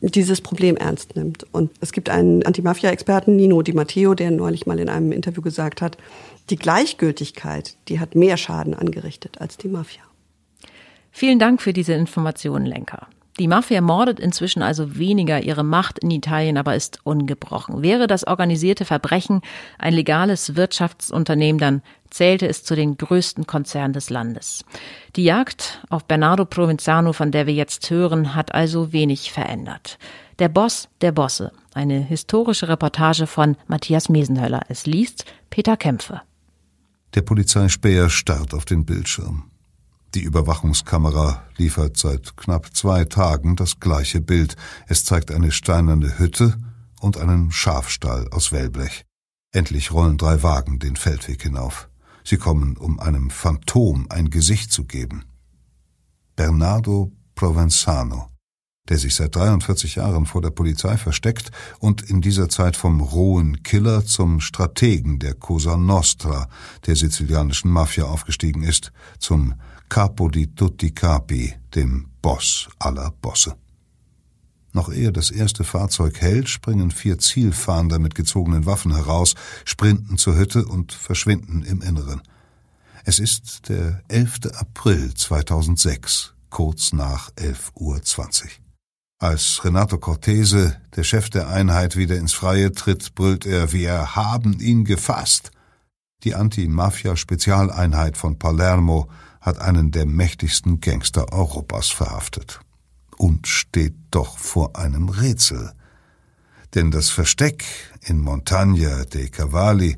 dieses 0.00 0.40
Problem 0.40 0.76
ernst 0.76 1.16
nimmt. 1.16 1.46
Und 1.52 1.70
es 1.80 1.92
gibt 1.92 2.10
einen 2.10 2.44
Anti-Mafia-Experten, 2.44 3.36
Nino 3.36 3.62
Di 3.62 3.72
Matteo, 3.72 4.14
der 4.14 4.30
neulich 4.30 4.66
mal 4.66 4.78
in 4.78 4.88
einem 4.88 5.12
Interview 5.12 5.42
gesagt 5.42 5.80
hat, 5.80 5.96
die 6.50 6.56
Gleichgültigkeit, 6.56 7.76
die 7.88 8.00
hat 8.00 8.14
mehr 8.14 8.36
Schaden 8.36 8.74
angerichtet 8.74 9.40
als 9.40 9.56
die 9.56 9.68
Mafia. 9.68 10.02
Vielen 11.10 11.38
Dank 11.38 11.62
für 11.62 11.72
diese 11.72 11.94
Informationen, 11.94 12.66
Lenker. 12.66 13.06
Die 13.40 13.48
Mafia 13.48 13.80
mordet 13.80 14.20
inzwischen 14.20 14.62
also 14.62 14.96
weniger, 14.96 15.42
ihre 15.42 15.64
Macht 15.64 15.98
in 15.98 16.12
Italien 16.12 16.56
aber 16.56 16.76
ist 16.76 17.00
ungebrochen. 17.02 17.82
Wäre 17.82 18.06
das 18.06 18.24
organisierte 18.24 18.84
Verbrechen 18.84 19.40
ein 19.76 19.92
legales 19.92 20.54
Wirtschaftsunternehmen, 20.54 21.58
dann 21.58 21.82
zählte 22.10 22.46
es 22.46 22.62
zu 22.62 22.76
den 22.76 22.96
größten 22.96 23.44
Konzernen 23.44 23.92
des 23.92 24.08
Landes. 24.08 24.64
Die 25.16 25.24
Jagd 25.24 25.84
auf 25.90 26.04
Bernardo 26.04 26.44
Provenzano, 26.44 27.12
von 27.12 27.32
der 27.32 27.48
wir 27.48 27.54
jetzt 27.54 27.90
hören, 27.90 28.36
hat 28.36 28.54
also 28.54 28.92
wenig 28.92 29.32
verändert. 29.32 29.98
Der 30.38 30.48
Boss 30.48 30.88
der 31.00 31.10
Bosse, 31.10 31.50
eine 31.74 31.98
historische 31.98 32.68
Reportage 32.68 33.26
von 33.26 33.56
Matthias 33.66 34.08
Mesenhöller. 34.08 34.62
Es 34.68 34.86
liest 34.86 35.24
Peter 35.50 35.76
Kämpfe. 35.76 36.22
Der 37.16 37.22
Polizeispäher 37.22 38.10
starrt 38.10 38.54
auf 38.54 38.64
den 38.64 38.84
Bildschirm. 38.84 39.50
Die 40.14 40.22
Überwachungskamera 40.22 41.42
liefert 41.56 41.96
seit 41.96 42.36
knapp 42.36 42.74
zwei 42.76 43.04
Tagen 43.04 43.56
das 43.56 43.80
gleiche 43.80 44.20
Bild. 44.20 44.54
Es 44.86 45.04
zeigt 45.04 45.32
eine 45.32 45.50
steinerne 45.50 46.20
Hütte 46.20 46.56
und 47.00 47.16
einen 47.16 47.50
Schafstall 47.50 48.28
aus 48.30 48.52
Wellblech. 48.52 49.04
Endlich 49.50 49.90
rollen 49.90 50.16
drei 50.16 50.44
Wagen 50.44 50.78
den 50.78 50.94
Feldweg 50.94 51.42
hinauf. 51.42 51.88
Sie 52.22 52.36
kommen, 52.36 52.76
um 52.76 53.00
einem 53.00 53.30
Phantom 53.30 54.06
ein 54.08 54.30
Gesicht 54.30 54.70
zu 54.70 54.84
geben. 54.84 55.24
Bernardo 56.36 57.10
Provenzano, 57.34 58.28
der 58.88 58.98
sich 58.98 59.14
seit 59.14 59.34
43 59.34 59.94
Jahren 59.94 60.26
vor 60.26 60.42
der 60.42 60.50
Polizei 60.50 60.96
versteckt 60.96 61.50
und 61.78 62.02
in 62.02 62.20
dieser 62.20 62.48
Zeit 62.48 62.76
vom 62.76 63.00
rohen 63.00 63.62
Killer 63.62 64.04
zum 64.04 64.40
Strategen 64.40 65.18
der 65.18 65.34
Cosa 65.34 65.76
Nostra, 65.76 66.48
der 66.86 66.94
sizilianischen 66.94 67.70
Mafia 67.70 68.04
aufgestiegen 68.04 68.62
ist, 68.62 68.92
zum 69.18 69.54
Capo 69.88 70.28
di 70.28 70.48
tutti 70.48 70.90
capi, 70.90 71.54
dem 71.74 72.08
Boss 72.20 72.68
aller 72.78 73.10
Bosse. 73.22 73.56
Noch 74.72 74.92
ehe 74.92 75.12
das 75.12 75.30
erste 75.30 75.62
Fahrzeug 75.62 76.20
hält, 76.20 76.48
springen 76.48 76.90
vier 76.90 77.18
Zielfahnder 77.18 77.98
mit 77.98 78.14
gezogenen 78.14 78.66
Waffen 78.66 78.92
heraus, 78.92 79.34
sprinten 79.64 80.18
zur 80.18 80.36
Hütte 80.36 80.66
und 80.66 80.92
verschwinden 80.92 81.62
im 81.62 81.80
Inneren. 81.80 82.22
Es 83.04 83.18
ist 83.18 83.68
der 83.68 84.02
11. 84.08 84.52
April 84.56 85.14
2006, 85.14 86.34
kurz 86.50 86.92
nach 86.92 87.30
11.20 87.32 87.76
Uhr. 87.76 88.63
Als 89.24 89.64
Renato 89.64 89.96
Cortese, 89.96 90.76
der 90.96 91.02
Chef 91.02 91.30
der 91.30 91.48
Einheit, 91.48 91.96
wieder 91.96 92.18
ins 92.18 92.34
Freie 92.34 92.72
tritt, 92.72 93.14
brüllt 93.14 93.46
er, 93.46 93.72
wir 93.72 94.14
haben 94.14 94.60
ihn 94.60 94.84
gefasst. 94.84 95.50
Die 96.24 96.34
Anti-Mafia-Spezialeinheit 96.34 98.18
von 98.18 98.38
Palermo 98.38 99.08
hat 99.40 99.60
einen 99.60 99.92
der 99.92 100.04
mächtigsten 100.04 100.80
Gangster 100.80 101.32
Europas 101.32 101.88
verhaftet. 101.88 102.60
und 103.16 103.46
steht 103.46 103.94
doch 104.10 104.36
vor 104.36 104.76
einem 104.76 105.08
Rätsel. 105.08 105.72
Denn 106.74 106.90
das 106.90 107.08
Versteck 107.08 107.64
in 108.02 108.20
Montagna 108.20 109.06
dei 109.06 109.28
Cavalli, 109.28 109.96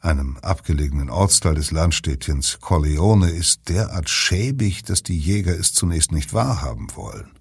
einem 0.00 0.36
abgelegenen 0.38 1.10
Ortsteil 1.10 1.54
des 1.54 1.70
Landstädtchens 1.70 2.58
Corleone, 2.60 3.30
ist 3.30 3.68
derart 3.68 4.10
schäbig, 4.10 4.82
dass 4.82 5.04
die 5.04 5.16
Jäger 5.16 5.56
es 5.56 5.74
zunächst 5.74 6.10
nicht 6.10 6.34
wahrhaben 6.34 6.88
wollen. 6.96 7.37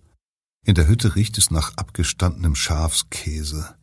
In 0.67 0.75
der 0.75 0.89
Hütte 0.89 1.15
riecht 1.15 1.37
es 1.37 1.49
nach 1.49 1.77
abgestandenem 1.77 2.53
Schafskäse. 2.53 3.73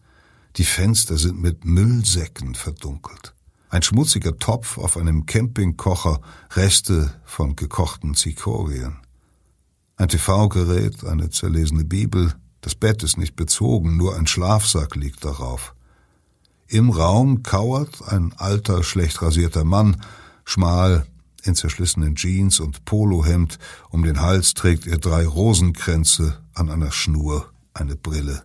Die 0.56 0.66
Fenster 0.66 1.16
sind 1.16 1.40
mit 1.40 1.64
Müllsäcken 1.64 2.54
verdunkelt. 2.54 3.34
Ein 3.70 3.82
schmutziger 3.82 4.38
Topf 4.38 4.76
auf 4.76 4.98
einem 4.98 5.24
Campingkocher, 5.24 6.20
Reste 6.50 7.18
von 7.24 7.56
gekochten 7.56 8.14
Zikorien. 8.14 8.98
Ein 9.96 10.10
TV-Gerät, 10.10 11.04
eine 11.04 11.30
zerlesene 11.30 11.86
Bibel, 11.86 12.34
das 12.60 12.74
Bett 12.74 13.02
ist 13.02 13.16
nicht 13.16 13.34
bezogen, 13.34 13.96
nur 13.96 14.16
ein 14.16 14.26
Schlafsack 14.26 14.94
liegt 14.94 15.24
darauf. 15.24 15.74
Im 16.66 16.90
Raum 16.90 17.42
kauert 17.42 18.06
ein 18.08 18.34
alter, 18.36 18.82
schlecht 18.82 19.22
rasierter 19.22 19.64
Mann, 19.64 20.02
schmal, 20.44 21.06
in 21.44 21.54
zerschlissenen 21.54 22.14
Jeans 22.14 22.60
und 22.60 22.84
Polohemd, 22.84 23.58
um 23.88 24.02
den 24.02 24.20
Hals 24.20 24.52
trägt 24.52 24.86
er 24.86 24.98
drei 24.98 25.26
Rosenkränze, 25.26 26.43
an 26.54 26.70
einer 26.70 26.92
Schnur 26.92 27.52
eine 27.72 27.96
Brille. 27.96 28.44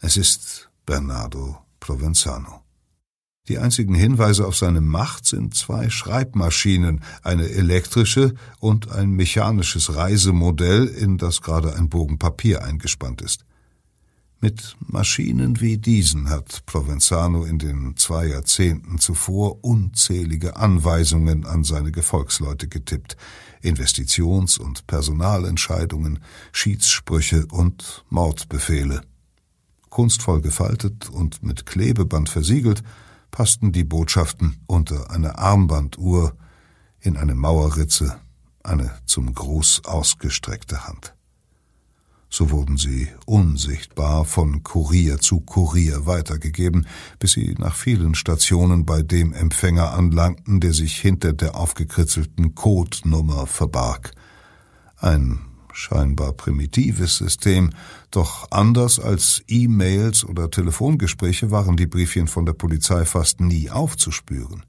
Es 0.00 0.16
ist 0.16 0.70
Bernardo 0.84 1.58
Provenzano. 1.80 2.62
Die 3.48 3.58
einzigen 3.58 3.94
Hinweise 3.94 4.46
auf 4.46 4.56
seine 4.56 4.80
Macht 4.80 5.26
sind 5.26 5.54
zwei 5.54 5.90
Schreibmaschinen, 5.90 7.02
eine 7.22 7.48
elektrische 7.48 8.34
und 8.60 8.90
ein 8.92 9.10
mechanisches 9.10 9.96
Reisemodell, 9.96 10.86
in 10.86 11.18
das 11.18 11.42
gerade 11.42 11.74
ein 11.74 11.88
Bogen 11.88 12.18
Papier 12.18 12.62
eingespannt 12.62 13.20
ist. 13.20 13.44
Mit 14.44 14.76
Maschinen 14.80 15.60
wie 15.60 15.78
diesen 15.78 16.28
hat 16.28 16.66
Provenzano 16.66 17.44
in 17.44 17.60
den 17.60 17.96
zwei 17.96 18.26
Jahrzehnten 18.26 18.98
zuvor 18.98 19.62
unzählige 19.62 20.56
Anweisungen 20.56 21.46
an 21.46 21.62
seine 21.62 21.92
Gefolgsleute 21.92 22.66
getippt, 22.66 23.16
Investitions- 23.62 24.58
und 24.58 24.88
Personalentscheidungen, 24.88 26.18
Schiedssprüche 26.50 27.46
und 27.52 28.04
Mordbefehle. 28.10 29.02
Kunstvoll 29.90 30.40
gefaltet 30.40 31.08
und 31.08 31.44
mit 31.44 31.64
Klebeband 31.64 32.28
versiegelt, 32.28 32.82
passten 33.30 33.70
die 33.70 33.84
Botschaften 33.84 34.56
unter 34.66 35.12
eine 35.12 35.38
Armbanduhr 35.38 36.36
in 36.98 37.16
eine 37.16 37.36
Mauerritze, 37.36 38.18
eine 38.64 38.90
zum 39.06 39.32
Gruß 39.32 39.84
ausgestreckte 39.84 40.88
Hand. 40.88 41.14
So 42.34 42.50
wurden 42.50 42.78
sie 42.78 43.08
unsichtbar 43.26 44.24
von 44.24 44.62
Kurier 44.62 45.18
zu 45.18 45.40
Kurier 45.40 46.06
weitergegeben, 46.06 46.86
bis 47.18 47.32
sie 47.32 47.54
nach 47.58 47.74
vielen 47.74 48.14
Stationen 48.14 48.86
bei 48.86 49.02
dem 49.02 49.34
Empfänger 49.34 49.92
anlangten, 49.92 50.58
der 50.58 50.72
sich 50.72 50.98
hinter 50.98 51.34
der 51.34 51.56
aufgekritzelten 51.56 52.54
Codenummer 52.54 53.46
verbarg. 53.46 54.12
Ein 54.96 55.40
scheinbar 55.74 56.32
primitives 56.32 57.18
System, 57.18 57.68
doch 58.10 58.50
anders 58.50 58.98
als 58.98 59.42
E-Mails 59.46 60.24
oder 60.24 60.50
Telefongespräche 60.50 61.50
waren 61.50 61.76
die 61.76 61.86
Briefchen 61.86 62.28
von 62.28 62.46
der 62.46 62.54
Polizei 62.54 63.04
fast 63.04 63.42
nie 63.42 63.68
aufzuspüren. 63.68 64.64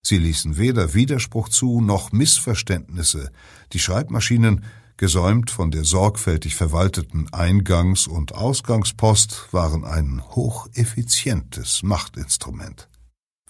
Sie 0.00 0.18
ließen 0.18 0.58
weder 0.58 0.94
Widerspruch 0.94 1.48
zu 1.48 1.80
noch 1.80 2.12
Missverständnisse. 2.12 3.32
Die 3.72 3.80
Schreibmaschinen, 3.80 4.62
gesäumt 4.96 5.50
von 5.50 5.70
der 5.70 5.84
sorgfältig 5.84 6.54
verwalteten 6.54 7.28
Eingangs- 7.30 8.06
und 8.06 8.34
Ausgangspost, 8.34 9.48
waren 9.52 9.84
ein 9.84 10.22
hocheffizientes 10.22 11.82
Machtinstrument. 11.82 12.88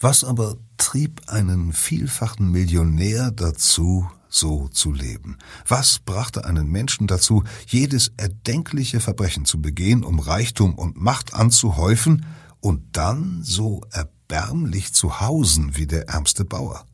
Was 0.01 0.25
aber 0.25 0.57
trieb 0.77 1.23
einen 1.29 1.73
vielfachen 1.73 2.51
Millionär 2.51 3.31
dazu, 3.31 4.11
so 4.29 4.69
zu 4.69 4.93
leben? 4.93 5.39
Was 5.67 6.01
brachte 6.01 6.45
einen 6.45 6.69
Menschen 6.69 7.07
dazu, 7.07 7.45
jedes 7.67 8.13
erdenkliche 8.17 9.01
Verbrechen 9.01 9.45
zu 9.45 9.63
begehen, 9.63 10.05
um 10.05 10.19
Reichtum 10.19 10.75
und 10.75 10.97
Macht 11.01 11.35
anzuhäufen 11.35 12.27
und 12.61 12.97
dann 12.97 13.43
so 13.43 13.83
erbärmlich 13.93 14.93
zu 14.93 15.21
hausen 15.21 15.77
wie 15.77 15.87
der 15.87 16.09
ärmste 16.09 16.45
Bauer? 16.45 16.87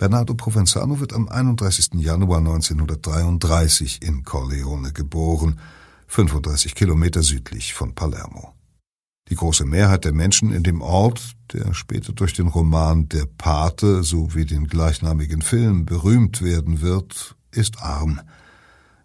Bernardo 0.00 0.32
Provenzano 0.32 0.98
wird 0.98 1.12
am 1.12 1.28
31. 1.28 1.90
Januar 1.96 2.38
1933 2.38 4.00
in 4.00 4.24
Corleone 4.24 4.94
geboren, 4.94 5.60
35 6.06 6.74
Kilometer 6.74 7.22
südlich 7.22 7.74
von 7.74 7.94
Palermo. 7.94 8.54
Die 9.28 9.34
große 9.34 9.66
Mehrheit 9.66 10.06
der 10.06 10.14
Menschen 10.14 10.54
in 10.54 10.62
dem 10.62 10.80
Ort, 10.80 11.34
der 11.52 11.74
später 11.74 12.14
durch 12.14 12.32
den 12.32 12.46
Roman 12.46 13.10
Der 13.10 13.26
Pate 13.26 14.02
sowie 14.02 14.46
den 14.46 14.68
gleichnamigen 14.68 15.42
Film 15.42 15.84
berühmt 15.84 16.40
werden 16.40 16.80
wird, 16.80 17.36
ist 17.50 17.82
arm. 17.82 18.22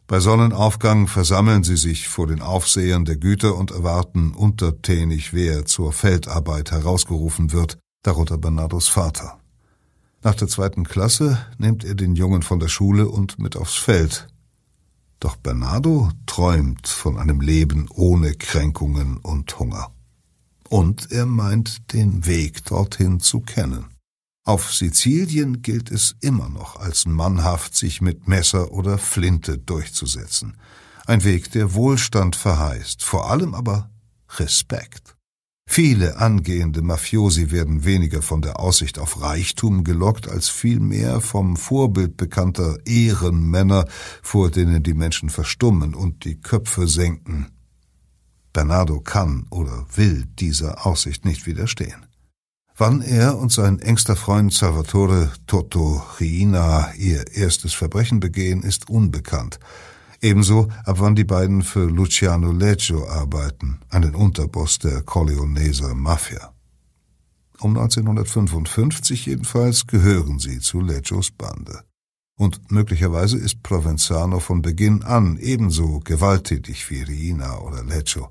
Bei 0.08 0.22
Sonnenaufgang 0.22 1.08
versammeln 1.08 1.66
sie 1.66 1.76
sich 1.76 2.08
vor 2.08 2.28
den 2.28 2.42
Aufsehern 2.42 3.04
der 3.04 3.18
Güter 3.18 3.58
und 3.58 3.72
erwarten 3.72 4.32
untertänig, 4.32 5.34
wer 5.34 5.66
zur 5.66 5.92
Feldarbeit 5.92 6.72
herausgerufen 6.72 7.52
wird, 7.52 7.80
darunter 8.02 8.38
Bernardos 8.38 8.88
Vater. 8.88 9.42
Nach 10.26 10.34
der 10.34 10.48
zweiten 10.48 10.86
Klasse 10.86 11.38
nimmt 11.60 11.84
er 11.84 11.94
den 11.94 12.16
Jungen 12.16 12.42
von 12.42 12.60
der 12.60 12.68
Schule 12.68 13.08
und 13.10 13.38
mit 13.38 13.56
aufs 13.56 13.76
Feld. 13.76 14.28
Doch 15.20 15.36
Bernardo 15.36 16.10
träumt 16.26 16.88
von 16.88 17.20
einem 17.20 17.42
Leben 17.42 17.88
ohne 17.92 18.34
Kränkungen 18.34 19.18
und 19.18 19.60
Hunger 19.60 19.92
und 20.68 21.12
er 21.12 21.28
meint 21.28 21.94
den 21.94 22.26
Weg 22.26 22.66
dorthin 22.66 23.20
zu 23.20 23.40
kennen. 23.40 23.86
Auf 24.44 24.74
Sizilien 24.74 25.62
gilt 25.62 25.92
es 25.92 26.16
immer 26.22 26.50
noch 26.50 26.80
als 26.80 27.06
mannhaft, 27.06 27.76
sich 27.76 28.02
mit 28.02 28.28
Messer 28.28 28.72
oder 28.72 28.98
Flinte 28.98 29.60
durchzusetzen. 29.60 30.58
Ein 31.06 31.24
Weg, 31.24 31.52
der 31.52 31.76
Wohlstand 31.76 32.36
verheißt, 32.36 33.04
vor 33.04 33.30
allem 33.30 33.54
aber 33.54 33.92
Respekt. 34.38 35.15
Viele 35.68 36.18
angehende 36.18 36.82
Mafiosi 36.82 37.52
werden 37.52 37.84
weniger 37.84 38.22
von 38.22 38.42
der 38.42 38.60
Aussicht 38.60 38.98
auf 38.98 39.22
Reichtum 39.22 39.84
gelockt, 39.84 40.30
als 40.30 40.48
vielmehr 40.48 41.20
vom 41.22 41.58
Vorbild 41.58 42.16
bekannter 42.18 42.78
Ehrenmänner, 42.86 43.86
vor 44.22 44.52
denen 44.52 44.84
die 44.84 44.94
Menschen 44.94 45.30
verstummen 45.30 45.94
und 45.94 46.24
die 46.24 46.40
Köpfe 46.40 46.88
senken, 46.88 47.48
Bernardo 48.54 49.02
kann 49.02 49.48
oder 49.50 49.86
will 49.96 50.28
dieser 50.40 50.86
Aussicht 50.86 51.26
nicht 51.26 51.46
widerstehen. 51.46 52.06
Wann 52.78 53.02
er 53.02 53.38
und 53.38 53.52
sein 53.52 53.80
engster 53.80 54.16
Freund 54.16 54.54
Salvatore 54.54 55.32
Toto 55.46 56.02
Riina 56.20 56.94
ihr 56.96 57.36
erstes 57.36 57.74
Verbrechen 57.74 58.22
begehen, 58.22 58.64
ist 58.64 58.90
unbekannt. 58.90 59.60
Ebenso, 60.26 60.70
ab 60.86 60.96
wann 61.00 61.14
die 61.14 61.24
beiden 61.24 61.62
für 61.62 61.86
Luciano 61.88 62.52
Leggio 62.52 63.08
arbeiten, 63.08 63.82
einen 63.90 64.16
Unterboss 64.16 64.80
der 64.80 65.04
Corleoneser 65.04 65.94
Mafia. 65.94 66.52
Um 67.60 67.78
1955 67.78 69.28
jedenfalls 69.28 69.86
gehören 69.86 70.40
sie 70.40 70.58
zu 70.58 70.82
Leggios 70.82 71.30
Bande. 71.30 71.84
Und 72.40 72.72
möglicherweise 72.72 73.38
ist 73.38 73.62
Provenzano 73.62 74.40
von 74.40 74.64
Beginn 74.64 75.04
an 75.04 75.38
ebenso 75.38 76.00
gewalttätig 76.00 76.90
wie 76.90 77.04
Riina 77.04 77.60
oder 77.60 77.84
Leggio. 77.84 78.30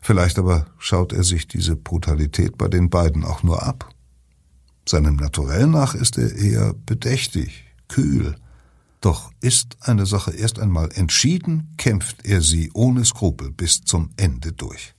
Vielleicht 0.00 0.38
aber 0.38 0.66
schaut 0.78 1.12
er 1.12 1.24
sich 1.24 1.48
diese 1.48 1.74
Brutalität 1.74 2.56
bei 2.56 2.68
den 2.68 2.88
beiden 2.88 3.24
auch 3.24 3.42
nur 3.42 3.64
ab. 3.64 3.92
Seinem 4.88 5.16
Naturell 5.16 5.66
nach 5.66 5.96
ist 5.96 6.18
er 6.18 6.36
eher 6.36 6.72
bedächtig, 6.86 7.64
kühl. 7.88 8.36
Doch 9.00 9.30
ist 9.40 9.76
eine 9.80 10.06
Sache 10.06 10.32
erst 10.32 10.58
einmal 10.58 10.90
entschieden, 10.92 11.74
kämpft 11.76 12.24
er 12.24 12.40
sie 12.40 12.70
ohne 12.72 13.04
Skrupel 13.04 13.52
bis 13.52 13.82
zum 13.82 14.10
Ende 14.16 14.52
durch. 14.52 14.94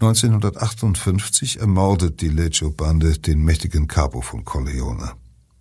1958 0.00 1.60
ermordet 1.60 2.20
die 2.20 2.28
Leggio-Bande 2.28 3.18
den 3.18 3.42
mächtigen 3.42 3.86
Capo 3.86 4.20
von 4.20 4.44
Corleone. 4.44 5.12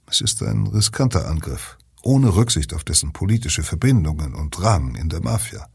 Es 0.08 0.22
ist 0.22 0.44
ein 0.44 0.68
riskanter 0.68 1.28
Angriff, 1.28 1.78
ohne 2.04 2.36
Rücksicht 2.36 2.74
auf 2.74 2.84
dessen 2.84 3.14
politische 3.14 3.64
Verbindungen 3.64 4.34
und 4.34 4.62
Rang 4.62 4.96
in 4.96 5.10
der 5.10 5.22
Mafia. 5.22 5.68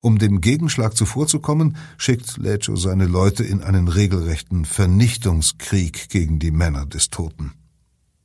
Um 0.00 0.18
dem 0.18 0.42
Gegenschlag 0.42 0.96
zuvorzukommen, 0.96 1.76
schickt 1.96 2.36
Leggio 2.36 2.76
seine 2.76 3.06
Leute 3.06 3.42
in 3.42 3.62
einen 3.62 3.88
regelrechten 3.88 4.66
Vernichtungskrieg 4.66 6.10
gegen 6.10 6.38
die 6.38 6.50
Männer 6.50 6.84
des 6.84 7.08
Toten. 7.08 7.54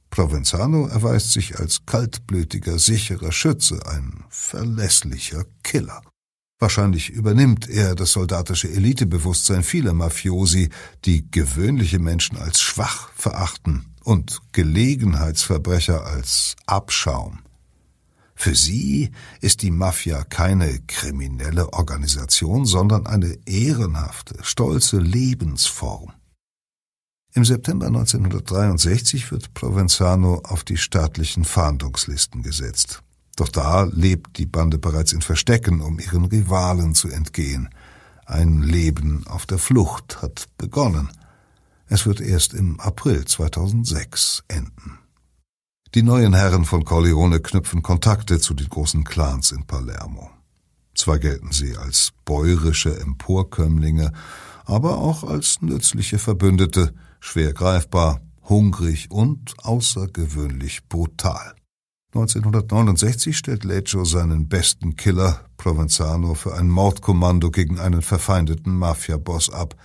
Provenzano 0.10 0.88
erweist 0.88 1.32
sich 1.32 1.60
als 1.60 1.86
kaltblütiger, 1.86 2.80
sicherer 2.80 3.32
Schütze, 3.32 3.86
ein 3.86 4.24
verlässlicher 4.30 5.45
Killer. 5.63 6.02
Wahrscheinlich 6.60 7.10
übernimmt 7.10 7.69
er 7.69 7.95
das 7.95 8.12
soldatische 8.12 8.69
Elitebewusstsein 8.69 9.63
vieler 9.63 9.93
Mafiosi, 9.93 10.69
die 11.06 11.30
gewöhnliche 11.32 12.00
Menschen 12.00 12.38
als 12.38 12.60
schwach 12.60 13.12
verachten 13.15 13.86
und 14.04 14.41
Gelegenheitsverbrecher 14.52 16.06
als 16.06 16.56
Abschaum. 16.65 17.39
Für 18.36 18.56
sie 18.56 19.12
ist 19.41 19.62
die 19.62 19.72
Mafia 19.72 20.24
keine 20.24 20.80
kriminelle 20.88 21.74
Organisation, 21.74 22.65
sondern 22.65 23.06
eine 23.06 23.38
ehrenhafte, 23.45 24.36
stolze 24.43 24.98
Lebensform. 24.98 26.13
Im 27.34 27.46
September 27.46 27.88
1963 27.88 29.32
wird 29.32 29.54
Provenzano 29.54 30.42
auf 30.44 30.63
die 30.63 30.78
staatlichen 30.78 31.46
Fahndungslisten 31.46 32.42
gesetzt. 32.42 33.04
Doch 33.36 33.50
da 33.50 33.84
lebt 33.84 34.38
die 34.38 34.48
Bande 34.48 34.80
bereits 34.80 35.13
in 35.13 35.22
Verstecken, 35.22 35.82
um 35.82 36.00
ihren 36.00 36.26
Rivalen 36.26 36.96
zu 36.96 37.08
entgehen. 37.08 37.70
Ein 38.26 38.63
Leben 38.63 39.26
auf 39.28 39.46
der 39.46 39.60
Flucht 39.60 40.22
hat 40.22 40.48
begonnen. 40.58 41.10
Es 41.88 42.06
wird 42.06 42.20
erst 42.20 42.54
im 42.54 42.80
April 42.80 43.26
2006 43.26 44.44
enden. 44.48 45.00
Die 45.96 46.04
neuen 46.04 46.34
Herren 46.34 46.65
von 46.65 46.84
Corleone 46.84 47.39
knüpfen 47.39 47.82
Kontakte 47.82 48.39
zu 48.39 48.54
den 48.54 48.70
großen 48.70 49.04
Clans 49.04 49.52
in 49.52 49.65
Palermo. 49.65 50.30
Zwar 50.94 51.18
gelten 51.18 51.52
sie 51.52 51.78
als 51.78 52.12
bäurische 52.26 53.00
Emporkömmlinge, 53.00 54.12
aber 54.65 54.98
auch 54.98 55.24
als 55.24 55.62
nützliche 55.62 56.20
Verbündete, 56.20 56.94
schwer 57.20 57.54
greifbar, 57.54 58.22
hungrig 58.48 59.12
und 59.12 59.54
außergewöhnlich 59.60 60.88
brutal. 60.88 61.54
1969 62.16 63.38
stellt 63.38 63.64
Leggio 63.64 64.04
seinen 64.04 64.48
besten 64.48 64.96
Killer, 64.96 65.42
Provenzano, 65.58 66.34
für 66.34 66.56
ein 66.56 66.68
Mordkommando 66.68 67.52
gegen 67.52 67.80
einen 67.80 68.02
verfeindeten 68.02 68.76
Mafiaboss 68.76 69.52
ab. 69.52 69.76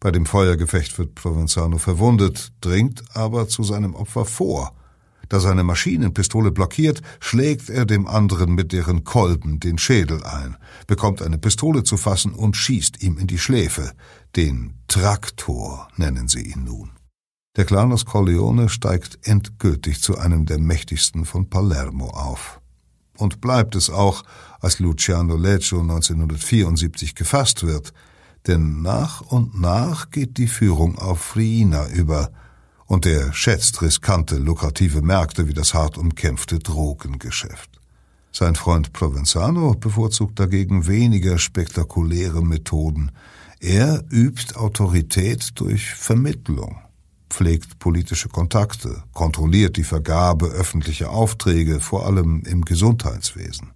Bei 0.00 0.10
dem 0.10 0.24
Feuergefecht 0.24 0.98
wird 0.98 1.14
Provenzano 1.14 1.76
verwundet, 1.76 2.52
dringt 2.60 3.04
aber 3.14 3.48
zu 3.48 3.62
seinem 3.62 3.94
Opfer 3.94 4.24
vor– 4.24 4.74
da 5.28 5.40
seine 5.40 5.62
Maschinenpistole 5.62 6.50
blockiert, 6.50 7.02
schlägt 7.20 7.68
er 7.68 7.84
dem 7.84 8.06
anderen 8.06 8.54
mit 8.54 8.72
deren 8.72 9.04
Kolben 9.04 9.60
den 9.60 9.76
Schädel 9.78 10.24
ein, 10.24 10.56
bekommt 10.86 11.20
eine 11.20 11.38
Pistole 11.38 11.84
zu 11.84 11.96
fassen 11.96 12.32
und 12.32 12.56
schießt 12.56 13.02
ihm 13.02 13.18
in 13.18 13.26
die 13.26 13.38
Schläfe. 13.38 13.92
Den 14.38 14.74
Traktor 14.86 15.88
nennen 15.96 16.28
sie 16.28 16.42
ihn 16.42 16.62
nun. 16.62 16.90
Der 17.56 17.64
Clan 17.64 17.90
aus 17.92 18.04
Corleone 18.04 18.68
steigt 18.68 19.18
endgültig 19.26 20.00
zu 20.00 20.16
einem 20.16 20.46
der 20.46 20.60
mächtigsten 20.60 21.24
von 21.24 21.50
Palermo 21.50 22.10
auf. 22.10 22.60
Und 23.16 23.40
bleibt 23.40 23.74
es 23.74 23.90
auch, 23.90 24.22
als 24.60 24.78
Luciano 24.78 25.36
Leggio 25.36 25.80
1974 25.80 27.16
gefasst 27.16 27.66
wird, 27.66 27.92
denn 28.46 28.80
nach 28.80 29.22
und 29.22 29.60
nach 29.60 30.10
geht 30.10 30.38
die 30.38 30.46
Führung 30.46 30.96
auf 30.96 31.34
Riina 31.34 31.88
über– 31.88 32.30
und 32.86 33.04
er 33.06 33.34
schätzt 33.34 33.82
riskante, 33.82 34.38
lukrative 34.38 35.02
Märkte 35.02 35.46
wie 35.46 35.52
das 35.52 35.74
hart 35.74 35.98
umkämpfte 35.98 36.58
Drogengeschäft. 36.58 37.78
Sein 38.32 38.54
Freund 38.54 38.92
Provenzano 38.92 39.74
bevorzugt 39.74 40.38
dagegen 40.40 40.86
weniger 40.86 41.38
spektakuläre 41.38 42.40
Methoden. 42.40 43.10
Er 43.60 44.04
übt 44.10 44.54
Autorität 44.54 45.50
durch 45.56 45.92
Vermittlung, 45.94 46.78
pflegt 47.28 47.80
politische 47.80 48.28
Kontakte, 48.28 49.02
kontrolliert 49.12 49.76
die 49.76 49.84
Vergabe 49.84 50.46
öffentlicher 50.46 51.10
Aufträge, 51.10 51.80
vor 51.80 52.06
allem 52.06 52.44
im 52.46 52.64
Gesundheitswesen. 52.64 53.72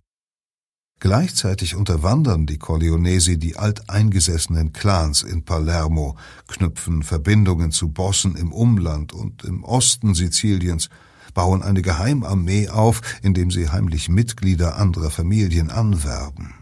Gleichzeitig 1.00 1.74
unterwandern 1.74 2.46
die 2.46 2.58
Corleonesi 2.58 3.36
die 3.36 3.56
alteingesessenen 3.56 4.72
Clans 4.72 5.24
in 5.24 5.44
Palermo, 5.44 6.16
knüpfen 6.46 7.02
Verbindungen 7.02 7.72
zu 7.72 7.88
Bossen 7.88 8.36
im 8.36 8.52
Umland 8.52 9.12
und 9.12 9.42
im 9.42 9.64
Osten 9.64 10.14
Siziliens, 10.14 10.90
bauen 11.34 11.60
eine 11.60 11.82
Geheimarmee 11.82 12.68
auf, 12.68 13.00
indem 13.20 13.50
sie 13.50 13.68
heimlich 13.68 14.08
Mitglieder 14.08 14.76
anderer 14.76 15.10
Familien 15.10 15.70
anwerben. 15.70 16.61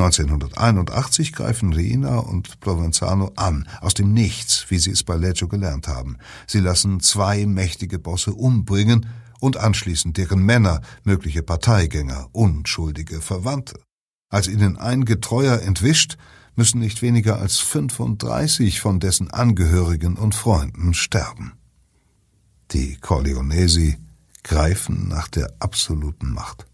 1981 0.00 1.34
greifen 1.34 1.74
Rina 1.74 2.20
und 2.20 2.58
Provenzano 2.60 3.32
an, 3.36 3.68
aus 3.82 3.92
dem 3.92 4.14
Nichts, 4.14 4.64
wie 4.70 4.78
sie 4.78 4.92
es 4.92 5.02
bei 5.02 5.16
Leggio 5.16 5.46
gelernt 5.46 5.88
haben. 5.88 6.16
Sie 6.46 6.60
lassen 6.60 7.00
zwei 7.00 7.44
mächtige 7.44 7.98
Bosse 7.98 8.32
umbringen 8.32 9.06
und 9.40 9.58
anschließend 9.58 10.16
deren 10.16 10.42
Männer, 10.42 10.80
mögliche 11.04 11.42
Parteigänger, 11.42 12.28
unschuldige 12.32 13.20
Verwandte. 13.20 13.78
Als 14.30 14.48
ihnen 14.48 14.78
ein 14.78 15.04
Getreuer 15.04 15.60
entwischt, 15.60 16.16
müssen 16.56 16.80
nicht 16.80 17.02
weniger 17.02 17.38
als 17.38 17.58
35 17.58 18.80
von 18.80 19.00
dessen 19.00 19.30
Angehörigen 19.30 20.16
und 20.16 20.34
Freunden 20.34 20.94
sterben. 20.94 21.52
Die 22.70 22.96
Corleonesi 22.96 23.98
greifen 24.42 25.08
nach 25.08 25.28
der 25.28 25.52
absoluten 25.58 26.32
Macht. 26.32 26.69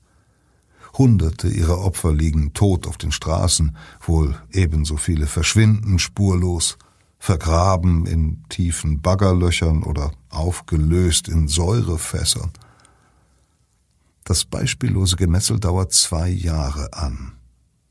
Hunderte 0.99 1.49
ihrer 1.49 1.79
Opfer 1.79 2.13
liegen 2.13 2.55
tot 2.55 2.87
auf 2.87 2.97
den 2.97 3.13
Straßen, 3.13 3.77
wohl 4.01 4.37
ebenso 4.53 4.97
viele 4.97 5.27
verschwinden 5.27 5.99
spurlos, 5.99 6.79
vergraben 7.19 8.07
in 8.07 8.45
tiefen 8.49 9.01
Baggerlöchern 9.03 9.83
oder 9.83 10.13
aufgelöst 10.31 11.29
in 11.29 11.49
Säurefässern. 11.49 12.53
Das 14.25 14.45
beispiellose 14.45 15.17
Gemetzel 15.17 15.61
dauert 15.61 15.93
zwei 15.93 16.29
Jahre 16.29 16.93
an. 16.93 17.33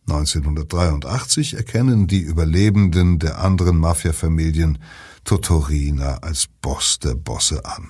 1983 0.07 1.55
erkennen 1.55 2.07
die 2.07 2.19
Überlebenden 2.19 3.19
der 3.19 3.39
anderen 3.39 3.77
Mafiafamilien 3.77 4.77
Totorina 5.23 6.17
als 6.17 6.47
Boss 6.61 6.99
der 6.99 7.15
Bosse 7.15 7.65
an. 7.65 7.89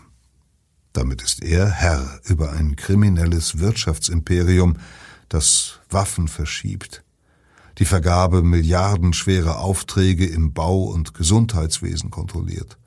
Damit 0.94 1.22
ist 1.22 1.44
er 1.44 1.70
Herr 1.70 2.22
über 2.24 2.54
ein 2.54 2.78
kriminelles 2.78 3.60
Wirtschaftsimperium, 3.60 4.78
das 5.30 5.80
Waffen 5.90 6.28
verschiebt, 6.28 7.04
die 7.78 7.86
Vergabe 7.86 8.42
milliardenschwerer 8.42 9.60
Aufträge 9.60 10.26
im 10.26 10.54
Bau- 10.54 10.86
und 10.86 11.14
Gesundheitswesen 11.14 12.10
kontrolliert, 12.12 12.78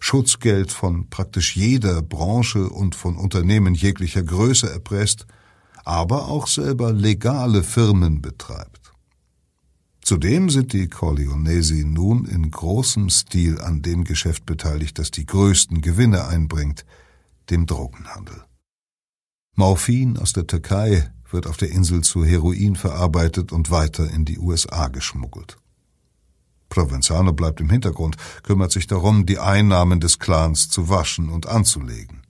Schutzgeld 0.00 0.72
von 0.72 1.08
praktisch 1.10 1.54
jeder 1.54 2.02
Branche 2.02 2.68
und 2.68 2.94
von 2.94 3.16
Unternehmen 3.16 3.74
jeglicher 3.74 4.22
Größe 4.22 4.70
erpresst, 4.70 5.26
aber 5.84 6.28
auch 6.28 6.46
selber 6.46 6.92
legale 6.92 7.62
Firmen 7.62 8.22
betreibt. 8.22 8.92
Zudem 10.04 10.50
sind 10.50 10.72
die 10.72 10.88
Corleonesi 10.88 11.84
nun 11.84 12.24
in 12.24 12.50
großem 12.50 13.08
Stil 13.08 13.60
an 13.60 13.82
dem 13.82 14.02
Geschäft 14.02 14.44
beteiligt, 14.46 14.98
das 14.98 15.12
die 15.12 15.26
größten 15.26 15.80
Gewinne 15.80 16.26
einbringt, 16.26 16.84
dem 17.50 17.66
Drogenhandel. 17.66 18.42
Morphin 19.54 20.16
aus 20.18 20.32
der 20.32 20.46
Türkei 20.46 21.12
wird 21.32 21.46
auf 21.46 21.56
der 21.56 21.70
Insel 21.70 22.02
zu 22.02 22.24
Heroin 22.24 22.76
verarbeitet 22.76 23.52
und 23.52 23.70
weiter 23.70 24.10
in 24.10 24.24
die 24.24 24.38
USA 24.38 24.88
geschmuggelt. 24.88 25.58
Provenzano 26.68 27.32
bleibt 27.32 27.60
im 27.60 27.68
Hintergrund, 27.68 28.16
kümmert 28.42 28.72
sich 28.72 28.86
darum, 28.86 29.26
die 29.26 29.38
Einnahmen 29.38 30.00
des 30.00 30.18
Clans 30.18 30.70
zu 30.70 30.88
waschen 30.88 31.28
und 31.28 31.46
anzulegen. 31.46 32.22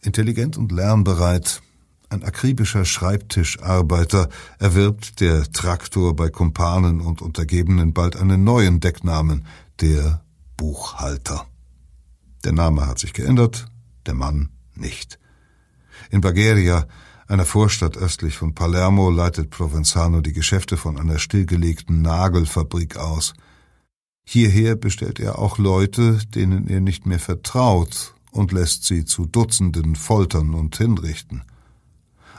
Intelligent 0.00 0.56
und 0.56 0.72
lernbereit, 0.72 1.60
ein 2.08 2.22
akribischer 2.22 2.84
Schreibtischarbeiter, 2.84 4.30
erwirbt 4.58 5.20
der 5.20 5.50
Traktor 5.52 6.16
bei 6.16 6.30
Kumpanen 6.30 7.00
und 7.00 7.20
Untergebenen 7.20 7.92
bald 7.92 8.16
einen 8.16 8.44
neuen 8.44 8.80
Decknamen, 8.80 9.44
der 9.80 10.22
Buchhalter. 10.56 11.46
Der 12.44 12.52
Name 12.52 12.86
hat 12.86 12.98
sich 12.98 13.12
geändert, 13.12 13.66
der 14.06 14.14
Mann 14.14 14.50
nicht. 14.74 15.18
In 16.10 16.20
Bagheria 16.22 16.86
einer 17.28 17.44
Vorstadt 17.44 17.96
östlich 17.96 18.36
von 18.36 18.54
Palermo 18.54 19.10
leitet 19.10 19.50
Provenzano 19.50 20.20
die 20.20 20.32
Geschäfte 20.32 20.76
von 20.76 20.98
einer 20.98 21.18
stillgelegten 21.18 22.02
Nagelfabrik 22.02 22.96
aus. 22.96 23.34
Hierher 24.24 24.76
bestellt 24.76 25.18
er 25.18 25.38
auch 25.38 25.58
Leute, 25.58 26.18
denen 26.34 26.68
er 26.68 26.80
nicht 26.80 27.06
mehr 27.06 27.18
vertraut 27.18 28.14
und 28.30 28.52
lässt 28.52 28.84
sie 28.84 29.04
zu 29.04 29.26
Dutzenden 29.26 29.96
foltern 29.96 30.54
und 30.54 30.76
hinrichten. 30.76 31.42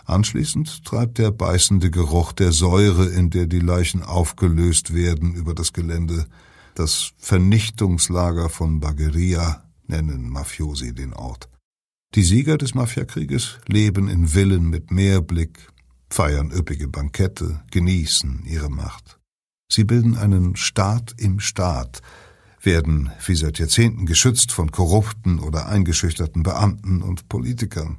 Anschließend 0.05 0.85
treibt 0.85 1.17
der 1.17 1.31
beißende 1.31 1.91
Geruch 1.91 2.31
der 2.31 2.53
Säure, 2.53 3.07
in 3.07 3.29
der 3.29 3.45
die 3.45 3.59
Leichen 3.59 4.03
aufgelöst 4.03 4.93
werden, 4.93 5.33
über 5.33 5.53
das 5.53 5.73
Gelände. 5.73 6.27
Das 6.75 7.11
Vernichtungslager 7.17 8.47
von 8.47 8.79
Bagheria 8.79 9.63
nennen 9.85 10.29
Mafiosi 10.29 10.93
den 10.93 11.13
Ort. 11.13 11.49
Die 12.15 12.23
Sieger 12.23 12.57
des 12.57 12.73
Mafiakrieges 12.73 13.59
leben 13.67 14.07
in 14.07 14.27
Villen 14.27 14.69
mit 14.69 14.91
Meerblick, 14.91 15.67
feiern 16.09 16.51
üppige 16.51 16.87
Bankette, 16.87 17.61
genießen 17.71 18.43
ihre 18.45 18.69
Macht. 18.69 19.19
Sie 19.69 19.83
bilden 19.83 20.15
einen 20.17 20.55
Staat 20.55 21.13
im 21.17 21.39
Staat, 21.39 22.01
werden 22.61 23.11
wie 23.25 23.35
seit 23.35 23.59
Jahrzehnten 23.59 24.05
geschützt 24.05 24.51
von 24.51 24.71
korrupten 24.71 25.39
oder 25.39 25.67
eingeschüchterten 25.67 26.43
Beamten 26.43 27.01
und 27.01 27.29
Politikern. 27.29 27.97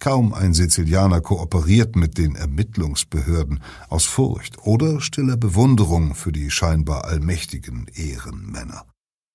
Kaum 0.00 0.34
ein 0.34 0.52
Sizilianer 0.52 1.20
kooperiert 1.20 1.94
mit 1.94 2.18
den 2.18 2.34
Ermittlungsbehörden 2.34 3.62
aus 3.88 4.04
Furcht 4.04 4.58
oder 4.58 5.00
stiller 5.00 5.36
Bewunderung 5.36 6.16
für 6.16 6.32
die 6.32 6.50
scheinbar 6.50 7.04
allmächtigen 7.04 7.86
Ehrenmänner. 7.94 8.84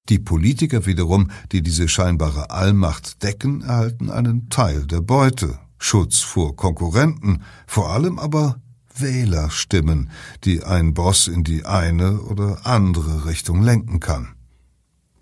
Die 0.10 0.20
Politiker 0.20 0.86
wiederum, 0.86 1.32
die 1.52 1.62
diese 1.62 1.90
scheinbare 1.90 2.50
Allmacht 2.50 3.24
decken, 3.24 3.62
erhalten 3.62 4.10
einen 4.10 4.50
Teil 4.50 4.86
der 4.86 5.02
Beute, 5.02 5.60
Schutz 5.78 6.20
vor 6.20 6.56
Konkurrenten, 6.56 7.44
vor 7.66 7.90
allem 7.90 8.18
aber 8.18 8.62
Wählerstimmen, 8.96 10.10
die 10.44 10.64
ein 10.64 10.94
Boss 10.94 11.28
in 11.28 11.44
die 11.44 11.66
eine 11.66 12.22
oder 12.22 12.66
andere 12.66 13.26
Richtung 13.26 13.62
lenken 13.62 14.00
kann. 14.00 14.30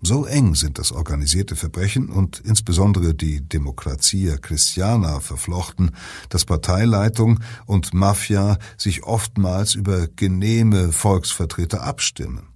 So 0.02 0.24
eng 0.24 0.54
sind 0.54 0.78
das 0.78 0.92
organisierte 0.92 1.56
Verbrechen 1.56 2.08
und 2.08 2.38
insbesondere 2.38 3.12
die 3.12 3.40
Demokratia 3.40 4.36
Christiana 4.36 5.18
verflochten, 5.20 5.90
dass 6.28 6.44
Parteileitung 6.44 7.40
und 7.64 7.92
Mafia 7.92 8.58
sich 8.76 9.02
oftmals 9.02 9.74
über 9.74 10.06
genehme 10.06 10.92
Volksvertreter 10.92 11.82
abstimmen. 11.82 12.55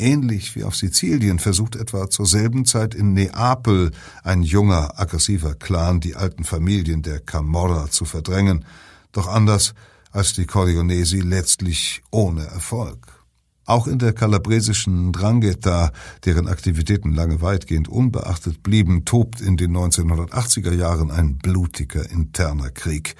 Ähnlich 0.00 0.54
wie 0.54 0.62
auf 0.62 0.76
Sizilien 0.76 1.40
versucht 1.40 1.74
etwa 1.74 2.08
zur 2.08 2.26
selben 2.26 2.64
Zeit 2.64 2.94
in 2.94 3.14
Neapel 3.14 3.90
ein 4.22 4.44
junger, 4.44 4.98
aggressiver 4.98 5.54
Clan 5.54 5.98
die 5.98 6.14
alten 6.14 6.44
Familien 6.44 7.02
der 7.02 7.18
Camorra 7.18 7.90
zu 7.90 8.04
verdrängen, 8.04 8.64
doch 9.10 9.26
anders 9.26 9.74
als 10.12 10.34
die 10.34 10.46
Corleonesi 10.46 11.18
letztlich 11.18 12.02
ohne 12.12 12.46
Erfolg. 12.46 13.18
Auch 13.64 13.86
in 13.86 13.98
der 13.98 14.12
kalabresischen 14.12 15.12
Drangheta, 15.12 15.90
deren 16.24 16.46
Aktivitäten 16.46 17.12
lange 17.12 17.42
weitgehend 17.42 17.88
unbeachtet 17.88 18.62
blieben, 18.62 19.04
tobt 19.04 19.40
in 19.40 19.56
den 19.56 19.76
1980er 19.76 20.72
Jahren 20.72 21.10
ein 21.10 21.38
blutiger 21.38 22.08
interner 22.08 22.70
Krieg. 22.70 23.16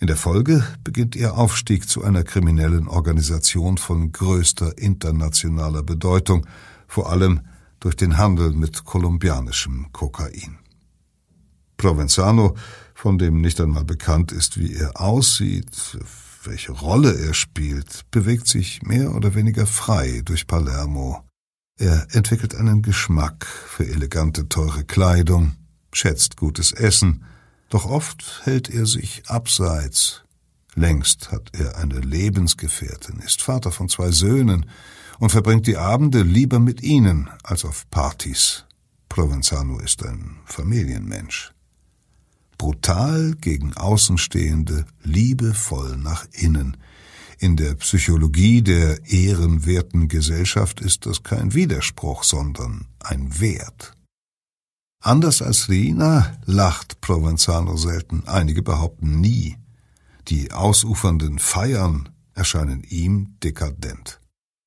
In 0.00 0.08
der 0.08 0.16
Folge 0.16 0.64
beginnt 0.82 1.14
ihr 1.14 1.36
Aufstieg 1.36 1.88
zu 1.88 2.02
einer 2.02 2.24
kriminellen 2.24 2.88
Organisation 2.88 3.78
von 3.78 4.12
größter 4.12 4.76
internationaler 4.76 5.82
Bedeutung, 5.82 6.46
vor 6.88 7.10
allem 7.10 7.40
durch 7.80 7.96
den 7.96 8.18
Handel 8.18 8.52
mit 8.52 8.84
kolumbianischem 8.84 9.92
Kokain. 9.92 10.58
Provenzano, 11.76 12.56
von 12.94 13.18
dem 13.18 13.40
nicht 13.40 13.60
einmal 13.60 13.84
bekannt 13.84 14.32
ist, 14.32 14.58
wie 14.58 14.74
er 14.74 15.00
aussieht, 15.00 15.98
welche 16.44 16.72
Rolle 16.72 17.14
er 17.14 17.34
spielt, 17.34 18.02
bewegt 18.10 18.46
sich 18.46 18.82
mehr 18.82 19.14
oder 19.14 19.34
weniger 19.34 19.66
frei 19.66 20.22
durch 20.24 20.46
Palermo. 20.46 21.24
Er 21.78 22.06
entwickelt 22.10 22.54
einen 22.54 22.82
Geschmack 22.82 23.46
für 23.46 23.86
elegante, 23.86 24.48
teure 24.48 24.84
Kleidung, 24.84 25.56
schätzt 25.92 26.36
gutes 26.36 26.72
Essen, 26.72 27.24
doch 27.74 27.86
oft 27.86 28.42
hält 28.44 28.70
er 28.70 28.86
sich 28.86 29.22
abseits. 29.26 30.22
Längst 30.74 31.30
hat 31.30 31.50
er 31.52 31.76
eine 31.76 32.00
Lebensgefährtin, 32.00 33.20
ist 33.20 33.42
Vater 33.42 33.70
von 33.70 33.88
zwei 33.88 34.10
Söhnen 34.10 34.66
und 35.18 35.30
verbringt 35.30 35.66
die 35.66 35.76
Abende 35.76 36.22
lieber 36.22 36.58
mit 36.58 36.82
ihnen 36.82 37.30
als 37.42 37.64
auf 37.64 37.88
Partys. 37.90 38.64
Provenzano 39.08 39.78
ist 39.78 40.04
ein 40.04 40.38
Familienmensch 40.46 41.54
brutal 42.64 43.34
gegen 43.40 43.74
Außenstehende, 43.74 44.86
liebevoll 45.02 45.96
nach 45.96 46.26
innen. 46.32 46.76
In 47.38 47.56
der 47.56 47.74
Psychologie 47.74 48.62
der 48.62 49.04
ehrenwerten 49.06 50.08
Gesellschaft 50.08 50.80
ist 50.80 51.04
das 51.04 51.22
kein 51.22 51.52
Widerspruch, 51.52 52.24
sondern 52.24 52.86
ein 53.00 53.38
Wert. 53.40 53.92
Anders 55.04 55.42
als 55.42 55.68
Rina 55.68 56.36
lacht 56.44 57.00
Provenzano 57.00 57.76
selten, 57.76 58.24
einige 58.26 58.62
behaupten 58.62 59.20
nie. 59.20 59.58
Die 60.28 60.50
ausufernden 60.50 61.38
Feiern 61.38 62.08
erscheinen 62.32 62.82
ihm 62.82 63.36
dekadent. 63.42 64.20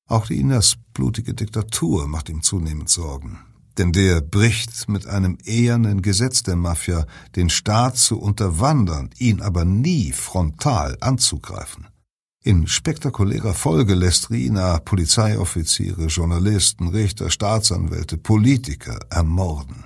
Auch 0.06 0.30
Rinas 0.30 0.76
blutige 0.94 1.34
Diktatur 1.34 2.08
macht 2.08 2.30
ihm 2.30 2.42
zunehmend 2.42 2.88
Sorgen 2.88 3.40
denn 3.78 3.92
der 3.92 4.20
bricht 4.20 4.88
mit 4.88 5.06
einem 5.06 5.38
ehernen 5.44 6.02
Gesetz 6.02 6.42
der 6.42 6.56
Mafia, 6.56 7.06
den 7.36 7.48
Staat 7.48 7.96
zu 7.96 8.18
unterwandern, 8.18 9.10
ihn 9.18 9.40
aber 9.40 9.64
nie 9.64 10.12
frontal 10.12 10.96
anzugreifen. 11.00 11.86
In 12.42 12.66
spektakulärer 12.66 13.54
Folge 13.54 13.94
lässt 13.94 14.30
Rina 14.30 14.78
Polizeioffiziere, 14.78 16.06
Journalisten, 16.06 16.88
Richter, 16.88 17.30
Staatsanwälte, 17.30 18.16
Politiker 18.16 18.98
ermorden. 19.10 19.84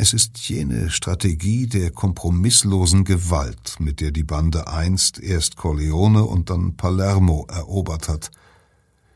Es 0.00 0.14
ist 0.14 0.38
jene 0.48 0.88
Strategie 0.90 1.66
der 1.66 1.90
kompromisslosen 1.90 3.04
Gewalt, 3.04 3.76
mit 3.78 4.00
der 4.00 4.12
die 4.12 4.24
Bande 4.24 4.68
einst 4.68 5.18
erst 5.18 5.56
Corleone 5.56 6.24
und 6.24 6.48
dann 6.48 6.76
Palermo 6.76 7.46
erobert 7.50 8.08
hat– 8.08 8.30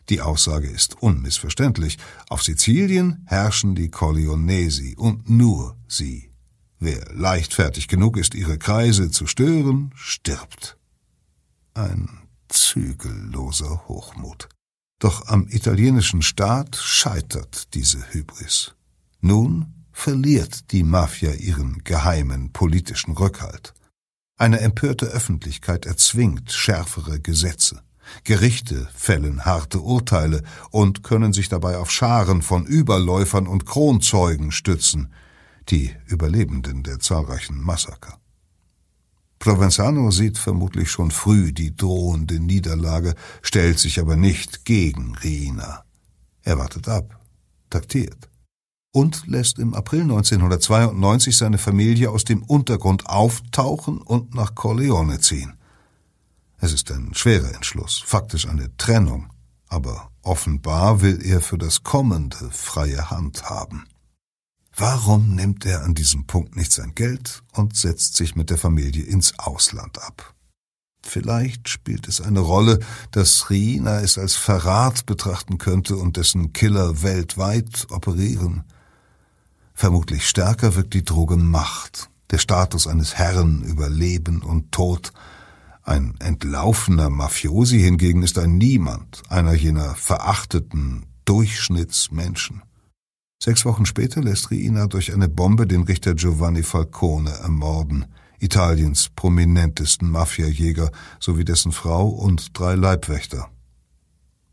die 0.09 0.21
Aussage 0.21 0.69
ist 0.69 1.01
unmissverständlich. 1.01 1.99
Auf 2.29 2.43
Sizilien 2.43 3.25
herrschen 3.27 3.75
die 3.75 3.89
Corleonesi 3.89 4.95
und 4.97 5.31
nur 5.31 5.77
sie. 5.89 6.31
Wer 6.79 7.07
leichtfertig 7.15 7.89
genug 7.89 8.17
ist, 8.17 8.35
ihre 8.35 8.59
Kreise 8.59 9.11
zu 9.11 9.27
stören, 9.27 9.93
stirbt. 9.95 10.77
Ein 11.75 12.09
zügelloser 12.49 13.89
Hochmut. 13.89 14.49
Doch 14.99 15.29
am 15.29 15.47
italienischen 15.49 16.23
Staat 16.23 16.77
scheitert 16.77 17.73
diese 17.75 18.13
Hybris. 18.13 18.75
Nun 19.21 19.73
verliert 20.03 20.73
die 20.73 20.83
Mafia 20.83 21.31
ihren 21.31 21.85
geheimen 21.85 22.51
politischen 22.53 23.13
Rückhalt. 23.13 23.73
Eine 24.37 24.59
empörte 24.59 25.07
Öffentlichkeit 25.07 25.87
erzwingt 25.87 26.51
schärfere 26.51 27.21
Gesetze. 27.21 27.83
Gerichte 28.25 28.89
fällen 28.97 29.45
harte 29.45 29.79
Urteile 29.79 30.43
und 30.73 31.05
können 31.05 31.33
sich 31.33 31.49
dabei 31.49 31.79
auf 31.79 31.93
Scharen 31.93 32.43
von 32.43 32.67
Überläufern 32.67 33.47
und 33.47 33.65
Kronzeugen 33.65 34.51
stützen, 34.51 35.13
die 35.69 35.95
Überlebenden 36.07 36.83
der 36.83 36.99
zahlreichen 36.99 37.63
Massaker. 37.63 38.19
Provenzano 39.39 40.11
sieht 40.11 40.37
vermutlich 40.37 40.91
schon 40.91 41.13
früh 41.13 41.53
die 41.53 41.77
drohende 41.77 42.41
Niederlage, 42.41 43.15
stellt 43.41 43.79
sich 43.79 44.01
aber 44.01 44.17
nicht 44.17 44.65
gegen 44.65 45.15
Rina. 45.15 45.85
Er 46.43 46.59
wartet 46.59 46.89
ab, 46.89 47.21
taktiert 47.71 48.32
und 48.93 49.27
lässt 49.27 49.59
im 49.59 49.75
April 49.75 50.03
1992 50.03 51.37
seine 51.37 51.59
Familie 51.59 52.11
aus 52.11 52.25
dem 52.25 52.43
Untergrund 52.43 53.07
auftauchen 53.07 53.99
und 53.99 54.35
nach 54.35 54.55
Corleone 54.55 55.21
ziehen. 55.21 55.55
Es 56.59 56.73
ist 56.73 56.91
ein 56.93 57.15
schwerer 57.15 57.55
Entschluss, 57.55 58.03
faktisch 58.05 58.47
eine 58.47 58.77
Trennung, 58.77 59.31
aber 59.69 60.11
offenbar 60.23 61.01
will 61.01 61.21
er 61.25 61.41
für 61.41 61.59
das 61.59 61.83
Kommende 61.83 62.51
freie 62.51 63.11
Hand 63.11 63.45
haben. 63.51 63.87
Warum 64.77 65.35
nimmt 65.35 65.67
er 65.67 65.83
an 65.83 65.95
diesem 65.95 66.27
Punkt 66.27 66.57
nicht 66.57 66.73
sein 66.73 66.95
Geld 66.95 67.43
und 67.53 67.77
setzt 67.77 68.17
sich 68.17 68.37
mit 68.37 68.49
der 68.49 68.59
Familie 68.59 69.05
ins 69.05 69.39
Ausland 69.39 70.01
ab? 70.03 70.35
Vielleicht 71.03 71.69
spielt 71.69 72.09
es 72.09 72.21
eine 72.21 72.41
Rolle, 72.41 72.79
dass 73.11 73.51
Rina 73.51 74.01
es 74.01 74.17
als 74.17 74.35
Verrat 74.35 75.05
betrachten 75.05 75.59
könnte 75.59 75.97
und 75.97 76.17
dessen 76.17 76.53
Killer 76.53 77.03
weltweit 77.03 77.89
operieren. 77.91 78.65
Vermutlich 79.83 80.29
stärker 80.29 80.77
wirkt 80.77 80.95
die 80.95 81.03
Droge 81.03 81.37
Macht, 81.37 82.09
der 82.31 82.39
Status 82.39 82.87
eines 82.87 83.17
Herrn 83.17 83.65
über 83.65 83.91
Leben 83.91 84.41
und 84.41 84.71
Tod, 84.71 85.13
ein 85.83 86.15
entlaufener 86.21 87.11
Mafiosi 87.11 87.81
hingegen 87.81 88.23
ist 88.23 88.39
ein 88.39 88.59
Niemand, 88.59 89.25
einer 89.29 89.55
jener 89.55 89.97
verachteten 89.97 91.07
Durchschnittsmenschen. 91.25 92.63
Sechs 93.43 93.65
Wochen 93.65 93.85
später 93.85 94.23
lässt 94.23 94.53
Riina 94.53 94.87
durch 94.87 95.13
eine 95.13 95.29
Bombe 95.29 95.67
den 95.67 95.83
Richter 95.83 96.15
Giovanni 96.15 96.63
Falcone 96.63 97.31
ermorden, 97.31 98.05
Italiens 98.39 99.09
prominentesten 99.17 100.09
Mafiajäger 100.09 100.93
sowie 101.19 101.45
dessen 101.45 101.73
Frau 101.73 102.07
und 102.07 102.57
drei 102.57 102.77
Leibwächter. 102.77 103.51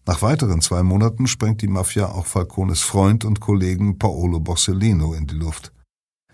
Nach 0.09 0.23
weiteren 0.23 0.59
zwei 0.59 0.81
Monaten 0.81 1.27
sprengt 1.27 1.61
die 1.61 1.67
Mafia 1.67 2.07
auch 2.07 2.25
Falcones 2.25 2.81
Freund 2.81 3.25
und 3.25 3.39
Kollegen 3.41 3.99
Paolo 3.99 4.39
Borsellino 4.39 5.13
in 5.13 5.27
die 5.27 5.35
Luft. 5.35 5.71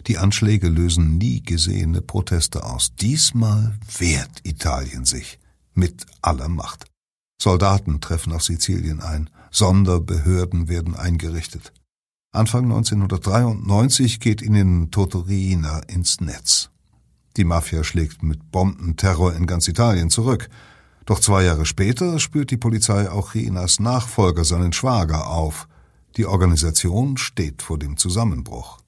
Die 0.08 0.18
Anschläge 0.18 0.70
lösen 0.70 1.18
nie 1.18 1.44
gesehene 1.44 2.02
Proteste 2.02 2.64
aus. 2.64 2.96
Diesmal 2.96 3.78
wehrt 3.98 4.40
Italien 4.44 5.04
sich 5.04 5.40
mit 5.74 6.06
aller 6.22 6.48
Macht. 6.48 6.86
Soldaten 7.38 8.00
treffen 8.00 8.32
auf 8.32 8.44
Sizilien 8.44 9.02
ein, 9.02 9.30
Sonderbehörden 9.52 10.70
werden 10.70 10.96
eingerichtet. 10.96 11.74
Anfang 12.32 12.72
1993 12.72 14.22
geht 14.22 14.42
ihnen 14.42 14.90
Totorina 14.90 15.80
ins 15.80 16.22
Netz. 16.22 16.70
Die 17.36 17.44
Mafia 17.44 17.84
schlägt 17.84 18.24
mit 18.24 18.52
Bombenterror 18.52 19.34
in 19.34 19.46
ganz 19.46 19.68
Italien 19.68 20.10
zurück. 20.10 20.50
Doch 21.06 21.20
zwei 21.20 21.44
Jahre 21.44 21.66
später 21.66 22.20
spürt 22.20 22.52
die 22.52 22.58
Polizei 22.58 23.10
auch 23.10 23.36
Rinas 23.36 23.80
Nachfolger, 23.80 24.44
seinen 24.44 24.74
Schwager, 24.74 25.30
auf. 25.30 25.68
Die 26.18 26.26
Organisation 26.26 27.18
steht 27.18 27.62
vor 27.62 27.78
dem 27.78 27.98
Zusammenbruch. 27.98 28.80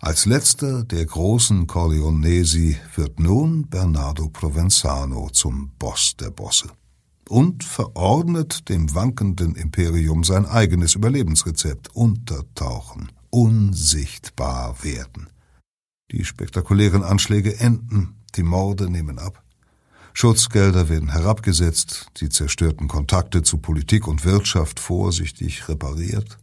Als 0.00 0.24
letzter 0.24 0.84
der 0.84 1.04
großen 1.04 1.66
Corleonesi 1.66 2.78
wird 2.96 3.20
nun 3.20 3.68
Bernardo 3.68 4.28
Provenzano 4.28 5.28
zum 5.30 5.72
Boss 5.78 6.16
der 6.18 6.30
Bosse 6.30 6.70
und 7.28 7.62
verordnet 7.62 8.70
dem 8.70 8.94
wankenden 8.94 9.54
Imperium 9.56 10.24
sein 10.24 10.46
eigenes 10.46 10.94
Überlebensrezept 10.94 11.94
untertauchen, 11.94 13.12
unsichtbar 13.28 14.82
werden. 14.82 15.28
Die 16.10 16.24
spektakulären 16.24 17.04
Anschläge 17.04 17.60
enden, 17.60 18.16
die 18.36 18.42
Morde 18.42 18.88
nehmen 18.88 19.18
ab. 19.18 19.44
Schutzgelder 20.12 20.88
werden 20.88 21.10
herabgesetzt, 21.10 22.06
die 22.20 22.28
zerstörten 22.28 22.88
Kontakte 22.88 23.42
zu 23.42 23.58
Politik 23.58 24.06
und 24.08 24.24
Wirtschaft 24.24 24.80
vorsichtig 24.80 25.68
repariert. 25.68 26.38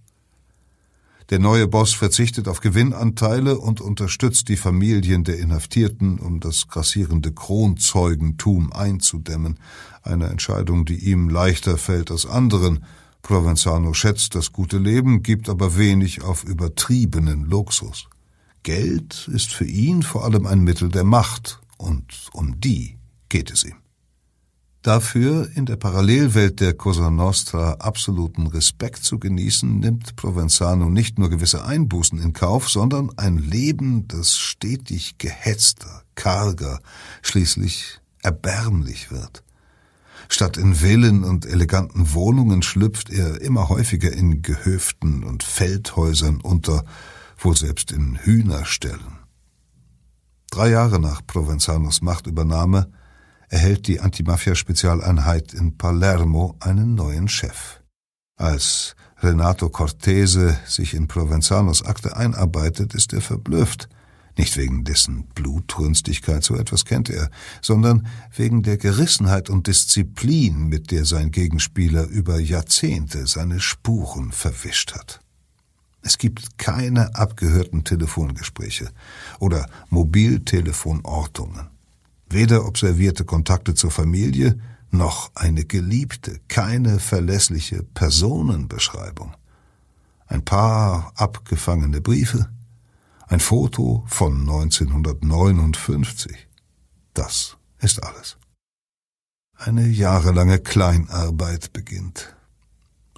Der 1.29 1.39
neue 1.39 1.67
Boss 1.67 1.93
verzichtet 1.93 2.47
auf 2.47 2.61
Gewinnanteile 2.61 3.57
und 3.57 3.81
unterstützt 3.81 4.47
die 4.47 4.55
Familien 4.55 5.25
der 5.25 5.37
Inhaftierten, 5.39 6.19
um 6.19 6.39
das 6.39 6.69
grassierende 6.69 7.33
Kronzeugentum 7.33 8.71
einzudämmen, 8.71 9.59
eine 10.03 10.27
Entscheidung, 10.27 10.85
die 10.85 10.95
ihm 11.09 11.27
leichter 11.27 11.77
fällt 11.77 12.11
als 12.11 12.25
anderen. 12.25 12.85
Provenzano 13.23 13.93
schätzt 13.93 14.35
das 14.35 14.53
gute 14.53 14.77
Leben, 14.77 15.21
gibt 15.21 15.49
aber 15.49 15.75
wenig 15.75 16.21
auf 16.21 16.45
übertriebenen 16.45 17.43
Luxus. 17.43 18.07
Geld 18.63 19.29
ist 19.33 19.51
für 19.51 19.65
ihn 19.65 20.03
vor 20.03 20.23
allem 20.23 20.45
ein 20.45 20.61
Mittel 20.61 20.87
der 20.87 21.03
Macht, 21.03 21.59
und 21.77 22.29
um 22.33 22.59
die 22.59 22.96
geht 23.29 23.51
es 23.51 23.63
ihm. 23.63 23.75
Dafür, 24.87 25.49
in 25.55 25.65
der 25.65 25.75
Parallelwelt 25.75 26.61
der 26.61 26.73
Cosa 26.73 27.09
Nostra 27.09 27.73
absoluten 27.73 28.47
Respekt 28.47 29.03
zu 29.03 29.19
genießen, 29.19 29.79
nimmt 29.79 30.15
Provenzano 30.15 30.89
nicht 30.89 31.19
nur 31.19 31.29
gewisse 31.29 31.65
Einbußen 31.65 32.19
in 32.19 32.31
Kauf, 32.31 32.69
sondern 32.69 33.11
ein 33.17 33.37
Leben, 33.37 34.07
das 34.07 34.37
stetig 34.37 35.17
gehetzter, 35.17 36.03
karger, 36.15 36.79
schließlich 37.21 37.99
erbärmlich 38.21 39.11
wird. 39.11 39.43
Statt 40.29 40.55
in 40.55 40.75
Villen 40.75 41.23
und 41.23 41.45
eleganten 41.45 42.13
Wohnungen 42.13 42.61
schlüpft 42.61 43.09
er 43.09 43.41
immer 43.41 43.69
häufiger 43.69 44.11
in 44.13 44.41
Gehöften 44.41 45.23
und 45.23 45.43
Feldhäusern 45.43 46.39
unter, 46.41 46.85
wohl 47.37 47.57
selbst 47.57 47.91
in 47.91 48.17
Hühnerställen. 48.17 49.19
Drei 50.49 50.69
Jahre 50.69 50.99
nach 50.99 51.27
Provenzanos 51.27 52.01
Machtübernahme 52.01 52.89
erhält 53.49 53.87
die 53.87 53.99
Antimafia-Spezialeinheit 53.99 55.53
in 55.53 55.77
Palermo 55.77 56.55
einen 56.59 56.95
neuen 56.95 57.27
Chef. 57.27 57.81
Als 58.35 58.95
Renato 59.19 59.69
Cortese 59.69 60.57
sich 60.65 60.93
in 60.93 61.07
Provenzanos 61.07 61.83
Akte 61.83 62.15
einarbeitet, 62.15 62.93
ist 62.93 63.13
er 63.13 63.21
verblüfft. 63.21 63.89
Nicht 64.37 64.55
wegen 64.57 64.83
dessen 64.83 65.23
Blutrünstigkeit, 65.33 66.43
so 66.43 66.55
etwas 66.55 66.85
kennt 66.85 67.09
er, 67.09 67.31
sondern 67.59 68.05
wegen 68.35 68.61
der 68.61 68.77
Gerissenheit 68.77 69.49
und 69.49 69.65
Disziplin, 69.65 70.67
mit 70.67 70.91
der 70.91 71.05
sein 71.05 71.31
Gegenspieler 71.31 72.05
über 72.05 72.39
Jahrzehnte 72.39 73.25
seine 73.25 73.59
Spuren 73.59 74.31
verwischt 74.31 74.93
hat. 74.93 75.21
Es 76.03 76.19
gibt 76.19 76.59
keine 76.59 77.15
abgehörten 77.15 77.83
Telefongespräche 77.83 78.91
oder 79.39 79.67
Mobiltelefonortungen 79.89 81.76
weder 82.29 82.65
observierte 82.65 83.25
Kontakte 83.25 83.73
zur 83.73 83.91
Familie 83.91 84.59
noch 84.89 85.31
eine 85.35 85.65
geliebte, 85.65 86.39
keine 86.47 86.99
verlässliche 86.99 87.83
Personenbeschreibung. 87.83 89.35
Ein 90.27 90.43
paar 90.43 91.11
abgefangene 91.15 92.01
Briefe, 92.01 92.49
ein 93.27 93.39
Foto 93.39 94.03
von 94.07 94.41
1959. 94.41 96.47
Das 97.13 97.57
ist 97.79 98.03
alles. 98.03 98.37
Eine 99.55 99.87
jahrelange 99.87 100.59
Kleinarbeit 100.59 101.73
beginnt. 101.73 102.35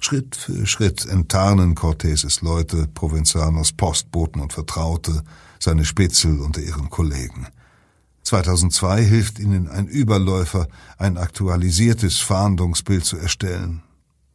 Schritt 0.00 0.34
für 0.34 0.66
Schritt 0.66 1.04
enttarnen 1.04 1.74
Corteses 1.74 2.40
Leute, 2.40 2.88
Provenzanos 2.88 3.72
Postboten 3.72 4.40
und 4.40 4.54
Vertraute, 4.54 5.22
seine 5.58 5.84
Spitzel 5.84 6.40
unter 6.40 6.62
ihren 6.62 6.88
Kollegen– 6.90 7.48
2002 8.30 9.02
hilft 9.02 9.38
ihnen 9.40 9.68
ein 9.68 9.88
Überläufer, 9.88 10.68
ein 10.98 11.18
aktualisiertes 11.18 12.20
Fahndungsbild 12.20 13.04
zu 13.04 13.16
erstellen. 13.16 13.82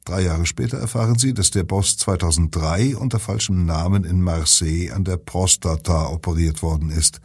Drei 0.03 0.23
Jahre 0.23 0.45
später 0.45 0.77
erfahren 0.77 1.17
sie, 1.17 1.33
dass 1.33 1.49
der 1.49 1.63
Boss 1.63 1.95
2003 1.95 2.97
unter 2.97 3.19
falschem 3.19 3.65
Namen 3.65 4.03
in 4.03 4.21
Marseille 4.21 4.91
an 4.91 5.05
der 5.05 5.15
Prostata 5.15 6.07
operiert 6.07 6.61
worden 6.61 6.89
ist. 6.89 7.21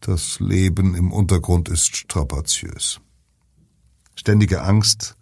Das 0.00 0.38
Leben 0.38 0.94
im 0.94 1.12
Untergrund 1.12 1.70
ist 1.70 1.96
strapaziös. 1.96 3.00
Ständige 4.14 4.60
Angst 4.64 5.16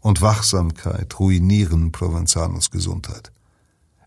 und 0.00 0.22
Wachsamkeit 0.22 1.20
ruinieren 1.20 1.92
Provenzanos 1.92 2.72
Gesundheit. 2.72 3.30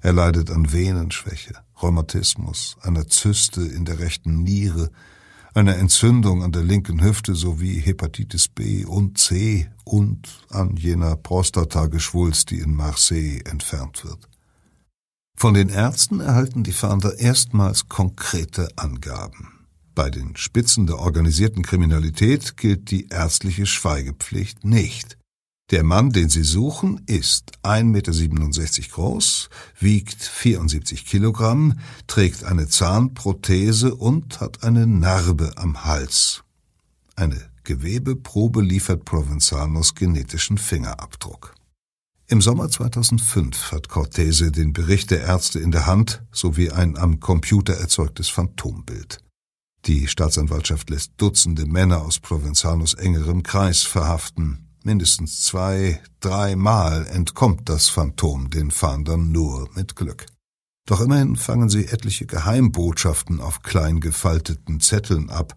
Er 0.01 0.11
leidet 0.11 0.51
an 0.51 0.73
Venenschwäche, 0.73 1.53
Rheumatismus, 1.81 2.75
einer 2.81 3.07
Zyste 3.07 3.61
in 3.61 3.85
der 3.85 3.99
rechten 3.99 4.43
Niere, 4.43 4.91
eine 5.53 5.75
Entzündung 5.75 6.43
an 6.43 6.51
der 6.51 6.63
linken 6.63 7.01
Hüfte 7.03 7.35
sowie 7.35 7.79
Hepatitis 7.79 8.47
B 8.47 8.85
und 8.85 9.17
C 9.17 9.69
und 9.83 10.27
an 10.49 10.75
jener 10.75 11.15
Prostatageschwulst, 11.15 12.51
die 12.51 12.59
in 12.59 12.75
Marseille 12.75 13.41
entfernt 13.45 14.05
wird. 14.05 14.29
Von 15.35 15.53
den 15.53 15.69
Ärzten 15.69 16.19
erhalten 16.19 16.63
die 16.63 16.73
Fahnder 16.73 17.17
erstmals 17.17 17.87
konkrete 17.87 18.67
Angaben. 18.75 19.59
Bei 19.95 20.09
den 20.09 20.35
Spitzen 20.35 20.87
der 20.87 20.99
organisierten 20.99 21.63
Kriminalität 21.63 22.57
gilt 22.57 22.91
die 22.91 23.09
ärztliche 23.09 23.65
Schweigepflicht 23.65 24.63
nicht. 24.63 25.18
Der 25.71 25.83
Mann, 25.83 26.09
den 26.09 26.29
Sie 26.29 26.43
suchen, 26.43 27.01
ist 27.05 27.51
1,67 27.63 27.83
Meter 27.83 28.89
groß, 28.91 29.49
wiegt 29.79 30.23
74 30.23 31.05
Kilogramm, 31.05 31.79
trägt 32.07 32.43
eine 32.43 32.67
Zahnprothese 32.67 33.93
und 33.93 34.39
hat 34.39 34.63
eine 34.63 34.87
Narbe 34.87 35.51
am 35.57 35.85
Hals. 35.85 36.43
Eine 37.15 37.39
Gewebeprobe 37.63 38.63
liefert 38.63 39.05
Provenzanos 39.05 39.93
genetischen 39.93 40.57
Fingerabdruck. 40.57 41.53
Im 42.25 42.41
Sommer 42.41 42.69
2005 42.69 43.71
hat 43.71 43.89
Cortese 43.89 44.51
den 44.51 44.73
Bericht 44.73 45.11
der 45.11 45.21
Ärzte 45.21 45.59
in 45.59 45.71
der 45.71 45.85
Hand 45.85 46.23
sowie 46.31 46.71
ein 46.71 46.97
am 46.97 47.19
Computer 47.19 47.73
erzeugtes 47.73 48.29
Phantombild. 48.29 49.19
Die 49.85 50.07
Staatsanwaltschaft 50.07 50.89
lässt 50.89 51.13
Dutzende 51.17 51.67
Männer 51.67 52.01
aus 52.01 52.19
Provenzanos 52.19 52.95
engerem 52.95 53.43
Kreis 53.43 53.83
verhaften, 53.83 54.68
Mindestens 54.83 55.41
zwei, 55.43 56.01
dreimal 56.21 57.05
entkommt 57.07 57.67
das 57.67 57.89
Phantom 57.89 58.49
den 58.49 58.71
Fahndern 58.71 59.31
nur 59.31 59.69
mit 59.75 59.95
Glück. 59.95 60.25
Doch 60.85 61.01
immerhin 61.01 61.35
fangen 61.35 61.69
sie 61.69 61.85
etliche 61.85 62.25
Geheimbotschaften 62.25 63.41
auf 63.41 63.61
klein 63.61 63.99
gefalteten 63.99 64.79
Zetteln 64.79 65.29
ab, 65.29 65.55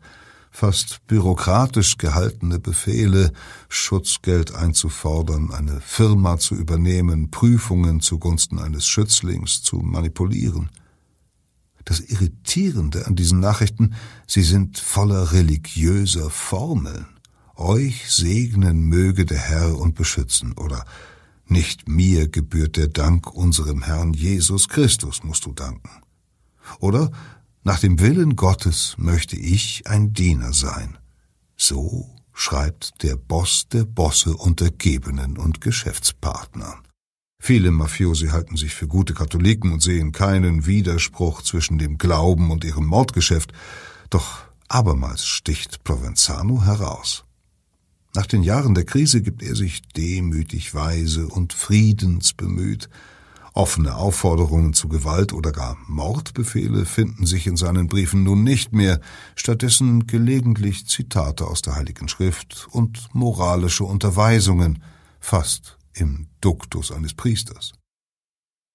fast 0.50 1.06
bürokratisch 1.06 1.98
gehaltene 1.98 2.58
Befehle, 2.58 3.32
Schutzgeld 3.68 4.54
einzufordern, 4.54 5.52
eine 5.52 5.80
Firma 5.80 6.38
zu 6.38 6.54
übernehmen, 6.54 7.30
Prüfungen 7.30 8.00
zugunsten 8.00 8.58
eines 8.58 8.86
Schützlings 8.86 9.62
zu 9.62 9.76
manipulieren. 9.76 10.68
Das 11.84 12.00
Irritierende 12.00 13.06
an 13.06 13.16
diesen 13.16 13.40
Nachrichten, 13.40 13.94
sie 14.26 14.42
sind 14.42 14.78
voller 14.78 15.32
religiöser 15.32 16.28
Formeln. 16.28 17.06
Euch 17.56 18.10
segnen 18.10 18.84
möge 18.84 19.24
der 19.24 19.38
Herr 19.38 19.78
und 19.78 19.94
beschützen, 19.94 20.52
oder 20.52 20.84
nicht 21.46 21.88
mir 21.88 22.28
gebührt 22.28 22.76
der 22.76 22.88
Dank 22.88 23.32
unserem 23.32 23.82
Herrn 23.82 24.14
Jesus 24.14 24.68
Christus 24.68 25.22
musst 25.22 25.44
du 25.44 25.52
danken. 25.52 26.02
Oder 26.78 27.10
nach 27.62 27.78
dem 27.78 28.00
Willen 28.00 28.36
Gottes 28.36 28.94
möchte 28.96 29.36
ich 29.36 29.86
ein 29.86 30.12
Diener 30.12 30.52
sein. 30.52 30.98
So 31.56 32.10
schreibt 32.32 33.02
der 33.02 33.16
Boss 33.16 33.68
der 33.70 33.84
Bosse 33.84 34.34
Untergebenen 34.36 35.36
und 35.36 35.60
Geschäftspartnern. 35.60 36.82
Viele 37.38 37.70
Mafiosi 37.70 38.28
halten 38.28 38.56
sich 38.56 38.74
für 38.74 38.86
gute 38.86 39.14
Katholiken 39.14 39.72
und 39.72 39.82
sehen 39.82 40.12
keinen 40.12 40.64
Widerspruch 40.64 41.42
zwischen 41.42 41.78
dem 41.78 41.98
Glauben 41.98 42.50
und 42.50 42.64
ihrem 42.64 42.86
Mordgeschäft, 42.86 43.52
doch 44.10 44.38
abermals 44.68 45.26
sticht 45.26 45.84
Provenzano 45.84 46.64
heraus. 46.64 47.24
Nach 48.14 48.26
den 48.26 48.42
Jahren 48.42 48.74
der 48.74 48.84
Krise 48.84 49.22
gibt 49.22 49.42
er 49.42 49.56
sich 49.56 49.80
demütig 49.96 50.74
weise 50.74 51.28
und 51.28 51.54
friedensbemüht. 51.54 52.90
Offene 53.54 53.96
Aufforderungen 53.96 54.74
zu 54.74 54.88
Gewalt 54.88 55.32
oder 55.32 55.50
gar 55.50 55.78
Mordbefehle 55.86 56.84
finden 56.84 57.24
sich 57.24 57.46
in 57.46 57.56
seinen 57.56 57.86
Briefen 57.86 58.22
nun 58.22 58.44
nicht 58.44 58.72
mehr, 58.72 59.00
stattdessen 59.34 60.06
gelegentlich 60.06 60.86
Zitate 60.86 61.46
aus 61.46 61.62
der 61.62 61.76
Heiligen 61.76 62.08
Schrift 62.08 62.68
und 62.70 63.08
moralische 63.14 63.84
Unterweisungen, 63.84 64.82
fast 65.18 65.78
im 65.94 66.28
Duktus 66.42 66.92
eines 66.92 67.14
Priesters. 67.14 67.72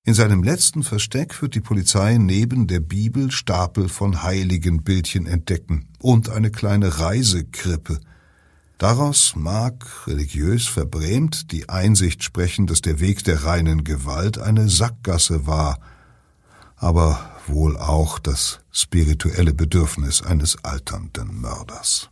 In 0.04 0.16
seinem 0.16 0.42
letzten 0.42 0.82
Versteck 0.82 1.42
wird 1.44 1.54
die 1.54 1.62
Polizei 1.62 2.18
neben 2.18 2.66
der 2.66 2.80
Bibel 2.80 3.30
Stapel 3.30 3.88
von 3.90 4.24
Heiligenbildchen 4.24 5.28
entdecken 5.28 5.90
und 6.00 6.30
eine 6.30 6.50
kleine 6.50 7.00
Reisekrippe– 7.00 8.00
Daraus 8.78 9.36
mag, 9.36 10.08
religiös 10.08 10.68
verbrämt, 10.68 11.52
die 11.52 11.68
Einsicht 11.68 12.24
sprechen, 12.24 12.68
dass 12.68 12.82
der 12.82 13.00
Weg 13.00 13.24
der 13.24 13.44
reinen 13.44 13.84
Gewalt 13.84 14.38
eine 14.38 14.70
Sackgasse 14.70 15.48
war. 15.48 15.80
aber 16.78 17.32
wohl 17.48 17.78
auch 17.78 18.20
das 18.20 18.60
spirituelle 18.72 19.54
Bedürfnis 19.54 20.22
eines 20.22 20.64
alternden 20.64 21.42
Mörders. 21.42 22.10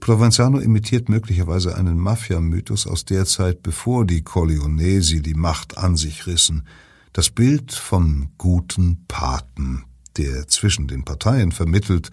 Provenzano 0.00 0.58
imitiert 0.58 1.08
möglicherweise 1.08 1.76
einen 1.76 1.98
Mafia-Mythos 1.98 2.86
aus 2.86 3.04
der 3.04 3.24
Zeit, 3.26 3.62
bevor 3.62 4.04
die 4.04 4.22
Corleonesi 4.22 5.20
die 5.22 5.34
Macht 5.34 5.78
an 5.78 5.96
sich 5.96 6.26
rissen. 6.26 6.66
Das 7.12 7.30
Bild 7.30 7.72
vom 7.72 8.32
guten 8.38 9.04
Paten, 9.06 9.84
der 10.16 10.48
zwischen 10.48 10.88
den 10.88 11.04
Parteien 11.04 11.52
vermittelt 11.52 12.10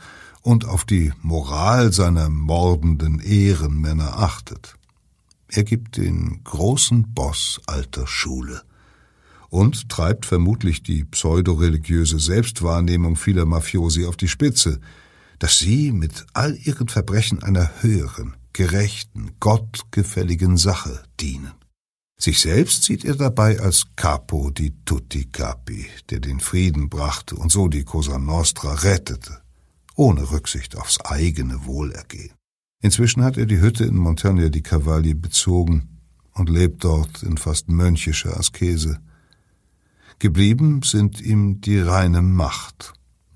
und 0.49 0.65
auf 0.65 0.83
die 0.83 1.13
Moral 1.21 1.93
seiner 1.93 2.29
mordenden 2.29 3.19
Ehrenmänner 3.19 4.19
achtet. 4.19 4.75
Er 5.47 5.63
gibt 5.63 5.97
den 5.97 6.41
großen 6.43 7.13
Boss 7.13 7.61
alter 7.67 8.07
Schule 8.07 8.61
und 9.49 9.89
treibt 9.89 10.25
vermutlich 10.25 10.83
die 10.83 11.03
pseudoreligiöse 11.03 12.19
Selbstwahrnehmung 12.19 13.15
vieler 13.15 13.45
Mafiosi 13.45 14.05
auf 14.05 14.17
die 14.17 14.27
Spitze– 14.27 14.79
dass 15.39 15.57
sie 15.57 15.91
mit 15.91 16.25
all 16.33 16.55
ihren 16.55 16.89
Verbrechen 16.89 17.41
einer 17.41 17.81
höheren, 17.81 18.35
gerechten, 18.53 19.31
gottgefälligen 19.39 20.57
Sache 20.57 21.01
dienen. 21.19 21.53
Sich 22.17 22.41
selbst 22.41 22.83
sieht 22.83 23.05
er 23.05 23.15
dabei 23.15 23.61
als 23.61 23.85
Capo 23.95 24.49
di 24.49 24.73
tutti 24.83 25.25
capi, 25.31 25.87
der 26.09 26.19
den 26.19 26.41
Frieden 26.41 26.89
brachte 26.89 27.35
und 27.35 27.49
so 27.49 27.69
die 27.69 27.85
Cosa 27.85 28.19
Nostra 28.19 28.73
rettete, 28.73 29.38
ohne 29.99 30.31
Rücksicht 30.31 30.77
aufs 30.77 31.01
eigene 31.01 31.65
Wohlergehen. 31.65 32.31
Inzwischen 32.81 33.21
hat 33.21 33.37
er 33.37 33.45
die 33.45 33.59
Hütte 33.59 33.83
in 33.83 33.97
Montagna 33.97 34.47
di 34.47 34.61
Cavalli 34.61 35.13
bezogen 35.13 35.99
und 36.33 36.49
lebt 36.49 36.85
dort 36.85 37.21
in 37.21 37.37
fast 37.37 37.67
mönchischer 37.67 38.37
Askese. 38.37 39.01
Geblieben 40.17 40.81
sind 40.83 41.19
ihm 41.19 41.59
die 41.59 41.79
reine 41.79 42.21
Macht 42.21 42.93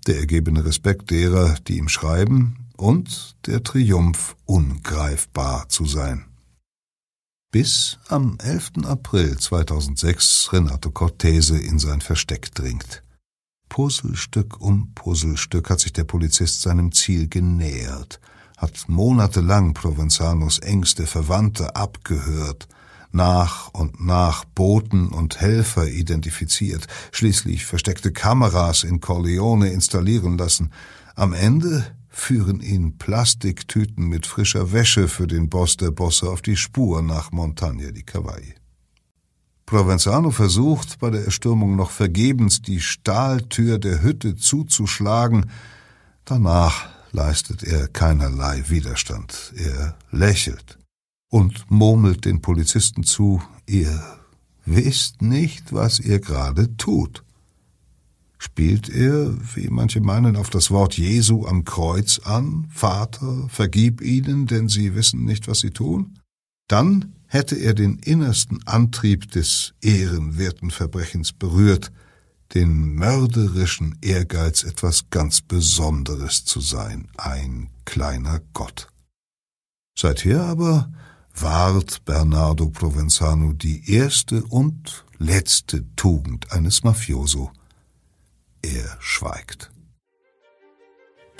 der 0.07 0.19
ergebene 0.19 0.65
Respekt 0.65 1.11
derer, 1.11 1.55
die 1.67 1.77
ihm 1.77 1.89
schreiben, 1.89 2.57
und 2.77 3.35
der 3.45 3.63
Triumph, 3.63 4.35
ungreifbar 4.45 5.69
zu 5.69 5.85
sein. 5.85 6.25
Bis 7.51 7.99
am 8.07 8.37
11. 8.39 8.85
April 8.85 9.37
2006 9.37 10.49
Renato 10.51 10.91
Cortese 10.91 11.57
in 11.57 11.79
sein 11.79 12.01
Versteck 12.01 12.53
dringt. 12.53 13.03
Puzzlestück 13.73 14.61
um 14.61 14.93
Puzzlestück 14.93 15.71
hat 15.71 15.79
sich 15.79 15.93
der 15.93 16.03
Polizist 16.03 16.61
seinem 16.61 16.91
Ziel 16.91 17.27
genähert, 17.27 18.19
hat 18.55 18.87
monatelang 18.87 19.73
Provenzanos 19.73 20.59
engste 20.59 21.07
Verwandte 21.07 21.75
abgehört, 21.75 22.67
nach 23.11 23.73
und 23.73 23.99
nach 23.99 24.45
Boten 24.45 25.07
und 25.07 25.41
Helfer 25.41 25.87
identifiziert, 25.87 26.85
schließlich 27.11 27.65
versteckte 27.65 28.11
Kameras 28.11 28.83
in 28.83 28.99
Corleone 28.99 29.69
installieren 29.69 30.37
lassen. 30.37 30.71
Am 31.15 31.33
Ende 31.33 31.83
führen 32.09 32.61
ihn 32.61 32.99
Plastiktüten 32.99 34.05
mit 34.05 34.27
frischer 34.27 34.71
Wäsche 34.71 35.07
für 35.07 35.25
den 35.25 35.49
Boss 35.49 35.77
der 35.77 35.89
Bosse 35.89 36.29
auf 36.29 36.43
die 36.43 36.57
Spur 36.57 37.01
nach 37.01 37.31
Montagna 37.31 37.89
di 37.89 38.03
Cavalli. 38.03 38.53
Provenzano 39.73 40.29
versucht 40.29 40.99
bei 40.99 41.09
der 41.09 41.25
Erstürmung 41.25 41.75
noch 41.75 41.89
vergebens 41.89 42.61
die 42.61 42.79
Stahltür 42.79 43.79
der 43.79 44.03
Hütte 44.03 44.35
zuzuschlagen, 44.35 45.49
danach 46.25 46.89
leistet 47.11 47.63
er 47.63 47.87
keinerlei 47.87 48.65
Widerstand, 48.67 49.51
er 49.55 49.97
lächelt 50.11 50.77
und 51.31 51.71
murmelt 51.71 52.25
den 52.25 52.39
Polizisten 52.39 53.03
zu, 53.03 53.41
ihr 53.65 53.99
wisst 54.63 55.23
nicht, 55.23 55.73
was 55.73 55.99
ihr 55.99 56.19
gerade 56.19 56.77
tut. 56.77 57.23
Spielt 58.37 58.89
er, 58.89 59.33
wie 59.55 59.69
manche 59.69 60.01
meinen, 60.01 60.35
auf 60.35 60.51
das 60.51 60.69
Wort 60.69 60.99
Jesu 60.99 61.47
am 61.47 61.65
Kreuz 61.65 62.19
an, 62.19 62.67
Vater, 62.69 63.49
vergib 63.49 64.01
ihnen, 64.01 64.45
denn 64.45 64.69
sie 64.69 64.93
wissen 64.93 65.25
nicht, 65.25 65.47
was 65.47 65.61
sie 65.61 65.71
tun? 65.71 66.19
Dann 66.67 67.15
hätte 67.33 67.55
er 67.55 67.73
den 67.73 67.97
innersten 67.97 68.65
Antrieb 68.67 69.31
des 69.31 69.73
ehrenwerten 69.81 70.69
Verbrechens 70.69 71.33
berührt, 71.33 71.91
den 72.53 72.93
mörderischen 72.93 73.97
Ehrgeiz, 74.01 74.63
etwas 74.63 75.09
ganz 75.09 75.41
Besonderes 75.41 76.45
zu 76.45 76.61
sein, 76.61 77.07
ein 77.17 77.71
kleiner 77.85 78.39
Gott. 78.53 78.87
Seither 79.97 80.43
aber 80.43 80.91
wahrt 81.35 82.05
Bernardo 82.05 82.69
Provenzano 82.69 83.53
die 83.53 83.91
erste 83.91 84.43
und 84.43 85.03
letzte 85.17 85.83
Tugend 85.95 86.51
eines 86.51 86.83
Mafioso. 86.83 87.51
Er 88.61 88.95
schweigt. 88.99 89.72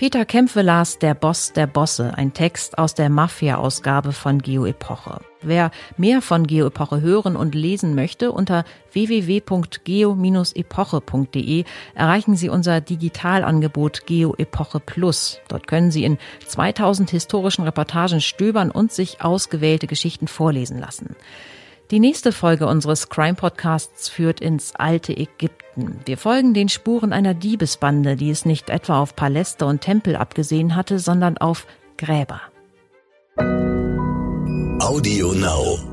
Peter 0.04 0.26
Kämpfe 0.26 0.64
las 0.64 1.00
Der 1.00 1.14
Boss 1.14 1.54
der 1.54 1.66
Bosse, 1.66 2.18
ein 2.18 2.34
Text 2.34 2.78
aus 2.78 2.94
der 2.94 3.10
Mafia-Ausgabe 3.10 4.12
von 4.12 4.40
Geo-Epoche. 4.40 5.22
Wer 5.42 5.72
mehr 5.96 6.22
von 6.22 6.46
Geo-Epoche 6.46 7.00
hören 7.00 7.38
und 7.38 7.56
lesen 7.56 7.96
möchte, 7.96 8.34
unter 8.34 8.66
www.geo-epoche.de 8.92 11.64
erreichen 11.96 12.36
Sie 12.36 12.50
unser 12.50 12.82
Digitalangebot 12.82 14.06
Geo-Epoche 14.06 14.82
Plus. 14.82 15.40
Dort 15.48 15.68
können 15.68 15.90
Sie 15.90 16.04
in 16.04 16.18
2000 16.48 17.10
historischen 17.10 17.64
Reportagen 17.64 18.20
stöbern 18.20 18.72
und 18.72 18.92
sich 18.92 19.22
ausgewählte 19.22 19.88
Geschichten 19.88 20.28
vorlesen 20.28 20.82
lassen. 20.82 21.16
Die 21.92 22.00
nächste 22.00 22.32
Folge 22.32 22.66
unseres 22.68 23.10
Crime 23.10 23.36
Podcasts 23.36 24.10
führt 24.10 24.40
ins 24.40 24.76
alte 24.76 25.16
Ägypten. 25.16 26.00
Wir 26.06 26.18
folgen 26.18 26.54
den 26.54 26.70
Spuren 26.70 27.14
einer 27.14 27.34
Diebesbande, 27.34 28.16
die 28.16 28.30
es 28.30 28.46
nicht 28.46 28.70
etwa 28.70 29.00
auf 29.00 29.16
Paläste 29.16 29.66
und 29.66 29.82
Tempel 29.82 30.16
abgesehen 30.16 30.76
hatte, 30.76 30.98
sondern 31.00 31.38
auf 31.38 31.68
Gräber. 31.98 32.42
Audio 34.80 35.34
Now. 35.34 35.93